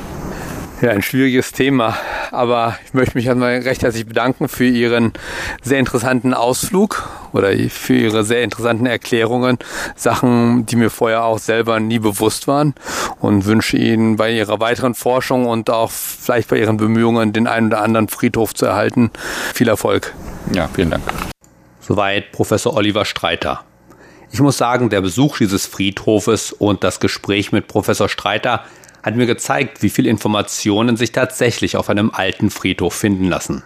Ja, 0.80 0.92
ein 0.92 1.02
schwieriges 1.02 1.54
Thema. 1.54 1.98
Aber 2.30 2.78
ich 2.86 2.94
möchte 2.94 3.18
mich 3.18 3.26
erstmal 3.26 3.58
recht 3.58 3.82
herzlich 3.82 4.06
bedanken 4.06 4.48
für 4.48 4.66
Ihren 4.66 5.14
sehr 5.64 5.80
interessanten 5.80 6.36
Ausflug 6.36 7.10
oder 7.34 7.52
für 7.70 7.96
Ihre 7.96 8.24
sehr 8.24 8.44
interessanten 8.44 8.86
Erklärungen. 8.86 9.58
Sachen, 9.96 10.68
die 10.68 10.76
mir 10.76 10.92
vorher 10.92 11.24
auch 11.24 11.40
selber 11.40 11.80
nie 11.80 11.98
bewusst 11.98 12.48
waren. 12.48 12.76
Und 13.20 13.46
wünsche 13.46 13.76
Ihnen 13.76 14.18
bei 14.18 14.32
Ihrer 14.32 14.60
weiteren 14.60 14.94
Forschung 14.94 15.48
und 15.48 15.72
auch 15.72 15.90
vielleicht 15.90 16.50
bei 16.50 16.60
Ihren 16.60 16.78
Bemühungen, 16.78 17.34
den 17.34 17.48
einen 17.48 17.68
oder 17.68 17.82
anderen 17.82 18.08
Friedhof 18.08 18.54
zu 18.54 18.68
erhalten, 18.68 19.10
viel 19.56 19.70
Erfolg. 19.70 20.14
Ja, 20.54 20.70
vielen 20.72 20.92
Dank. 20.92 21.04
Soweit 21.82 22.32
Professor 22.32 22.76
Oliver 22.76 23.06
Streiter. 23.06 23.64
Ich 24.32 24.42
muss 24.42 24.58
sagen, 24.58 24.90
der 24.90 25.02
Besuch 25.02 25.38
dieses 25.38 25.66
Friedhofes 25.66 26.52
und 26.52 26.84
das 26.84 27.00
Gespräch 27.00 27.52
mit 27.52 27.68
Professor 27.68 28.10
Streiter 28.10 28.64
hat 29.08 29.16
mir 29.16 29.26
gezeigt, 29.26 29.82
wie 29.82 29.90
viele 29.90 30.10
Informationen 30.10 30.98
sich 30.98 31.14
tatsächlich 31.14 31.78
auf 31.78 31.90
einem 31.90 32.12
alten 32.12 32.50
Friedhof 32.50 32.94
finden 32.94 33.30
lassen. 33.30 33.64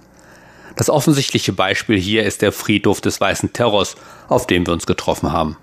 Das 0.75 0.87
offensichtliche 0.87 1.51
Beispiel 1.51 1.97
hier 1.97 2.23
ist 2.23 2.43
der 2.43 2.51
Friedhof 2.51 3.01
des 3.01 3.19
Weißen 3.19 3.51
Terrors, 3.51 3.95
auf 4.29 4.45
dem 4.45 4.67
wir 4.67 4.73
uns 4.73 4.85
getroffen 4.85 5.31
haben. 5.31 5.57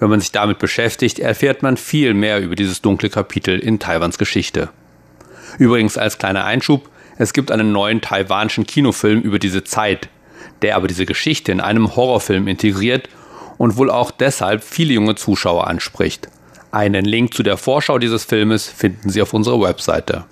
Wenn 0.00 0.10
man 0.10 0.18
sich 0.18 0.32
damit 0.32 0.58
beschäftigt, 0.58 1.20
erfährt 1.20 1.62
man 1.62 1.76
viel 1.76 2.12
mehr 2.12 2.40
über 2.40 2.56
dieses 2.56 2.82
dunkle 2.82 3.08
Kapitel 3.08 3.60
in 3.60 3.78
Taiwans 3.78 4.18
Geschichte. 4.18 4.68
Übrigens 5.58 5.96
als 5.96 6.18
kleiner 6.18 6.44
Einschub, 6.44 6.88
es 7.18 7.32
gibt 7.32 7.52
einen 7.52 7.70
neuen 7.70 8.00
taiwanischen 8.00 8.66
Kinofilm 8.66 9.20
über 9.20 9.38
diese 9.38 9.62
Zeit, 9.62 10.08
der 10.62 10.74
aber 10.74 10.88
diese 10.88 11.06
Geschichte 11.06 11.52
in 11.52 11.60
einem 11.60 11.94
Horrorfilm 11.94 12.48
integriert 12.48 13.08
und 13.58 13.76
wohl 13.76 13.90
auch 13.90 14.10
deshalb 14.10 14.64
viele 14.64 14.94
junge 14.94 15.14
Zuschauer 15.14 15.68
anspricht. 15.68 16.28
Einen 16.70 17.06
Link 17.06 17.32
zu 17.32 17.42
der 17.42 17.56
Vorschau 17.56 17.98
dieses 17.98 18.24
Filmes 18.24 18.66
finden 18.66 19.08
Sie 19.08 19.22
auf 19.22 19.32
unserer 19.32 19.60
Webseite. 19.60 20.24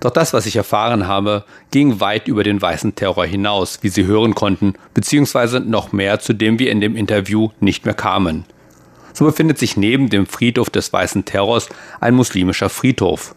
Doch 0.00 0.10
das, 0.10 0.32
was 0.32 0.44
ich 0.46 0.56
erfahren 0.56 1.06
habe, 1.06 1.44
ging 1.70 2.00
weit 2.00 2.26
über 2.26 2.42
den 2.42 2.60
weißen 2.60 2.96
Terror 2.96 3.24
hinaus, 3.26 3.78
wie 3.82 3.88
Sie 3.88 4.04
hören 4.04 4.34
konnten, 4.34 4.74
beziehungsweise 4.92 5.60
noch 5.60 5.92
mehr, 5.92 6.18
zu 6.18 6.32
dem 6.32 6.58
wir 6.58 6.70
in 6.72 6.80
dem 6.80 6.96
Interview 6.96 7.50
nicht 7.60 7.84
mehr 7.84 7.94
kamen. 7.94 8.44
So 9.14 9.24
befindet 9.24 9.58
sich 9.58 9.76
neben 9.76 10.10
dem 10.10 10.26
Friedhof 10.26 10.68
des 10.68 10.92
weißen 10.92 11.24
Terrors 11.24 11.68
ein 12.00 12.14
muslimischer 12.14 12.68
Friedhof. 12.68 13.34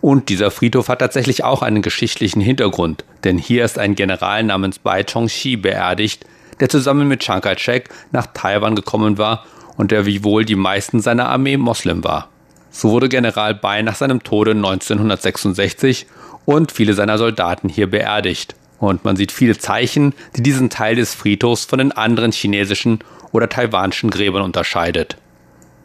Und 0.00 0.30
dieser 0.30 0.50
Friedhof 0.50 0.88
hat 0.88 0.98
tatsächlich 0.98 1.44
auch 1.44 1.62
einen 1.62 1.82
geschichtlichen 1.82 2.40
Hintergrund, 2.40 3.04
denn 3.24 3.38
hier 3.38 3.64
ist 3.64 3.78
ein 3.78 3.94
General 3.94 4.42
namens 4.42 4.78
Bai 4.78 5.04
Chongxi 5.04 5.56
beerdigt, 5.56 6.26
der 6.60 6.68
zusammen 6.68 7.08
mit 7.08 7.20
Chiang 7.20 7.40
Kai-shek 7.40 7.88
nach 8.10 8.26
Taiwan 8.26 8.74
gekommen 8.74 9.18
war 9.18 9.44
und 9.76 9.90
der 9.90 10.06
wie 10.06 10.24
wohl 10.24 10.44
die 10.44 10.56
meisten 10.56 11.00
seiner 11.00 11.28
Armee 11.28 11.56
Moslem 11.56 12.04
war. 12.04 12.28
So 12.70 12.90
wurde 12.90 13.08
General 13.08 13.54
Bai 13.54 13.82
nach 13.82 13.94
seinem 13.94 14.22
Tode 14.22 14.52
1966 14.52 16.06
und 16.44 16.72
viele 16.72 16.94
seiner 16.94 17.18
Soldaten 17.18 17.68
hier 17.68 17.88
beerdigt. 17.88 18.56
Und 18.78 19.04
man 19.04 19.16
sieht 19.16 19.32
viele 19.32 19.56
Zeichen, 19.56 20.12
die 20.36 20.42
diesen 20.42 20.70
Teil 20.70 20.96
des 20.96 21.14
Friedhofs 21.14 21.64
von 21.64 21.78
den 21.78 21.92
anderen 21.92 22.32
chinesischen 22.32 22.98
oder 23.32 23.48
taiwanischen 23.48 24.10
Gräbern 24.10 24.42
unterscheidet. 24.42 25.16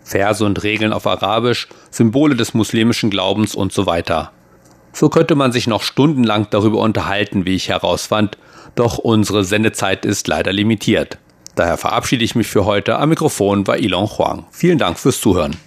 Verse 0.04 0.43
und 0.43 0.63
Regeln 0.63 0.91
auf 0.91 1.06
Arabisch, 1.06 1.67
Symbole 1.91 2.36
des 2.36 2.54
muslimischen 2.54 3.10
Glaubens 3.10 3.54
und 3.54 3.71
so 3.71 3.86
weiter. 3.86 4.32
So 4.91 5.10
könnte 5.10 5.36
man 5.36 5.52
sich 5.52 5.67
noch 5.67 5.84
stundenlang 5.84 6.47
darüber 6.49 6.80
unterhalten, 6.80 7.45
wie 7.45 7.56
ich 7.56 7.69
herausfand, 7.69 8.38
doch 8.75 8.97
unsere 8.97 9.43
Sendezeit 9.43 10.06
ist 10.06 10.28
leider 10.28 10.52
limitiert. 10.52 11.19
Daher 11.60 11.76
verabschiede 11.76 12.24
ich 12.24 12.36
mich 12.36 12.48
für 12.48 12.63
heute. 12.63 13.00
Am 13.00 13.10
Mikrofon 13.10 13.67
war 13.67 13.78
Ilon 13.78 14.08
Huang. 14.08 14.45
Vielen 14.50 14.78
Dank 14.78 14.98
fürs 14.98 15.19
Zuhören. 15.19 15.58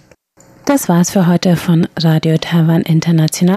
Das 0.65 0.89
war's 0.89 1.11
für 1.11 1.27
heute 1.27 1.55
von 1.55 1.87
Radio 1.99 2.35
Taiwan 2.39 2.81
International. 2.81 3.51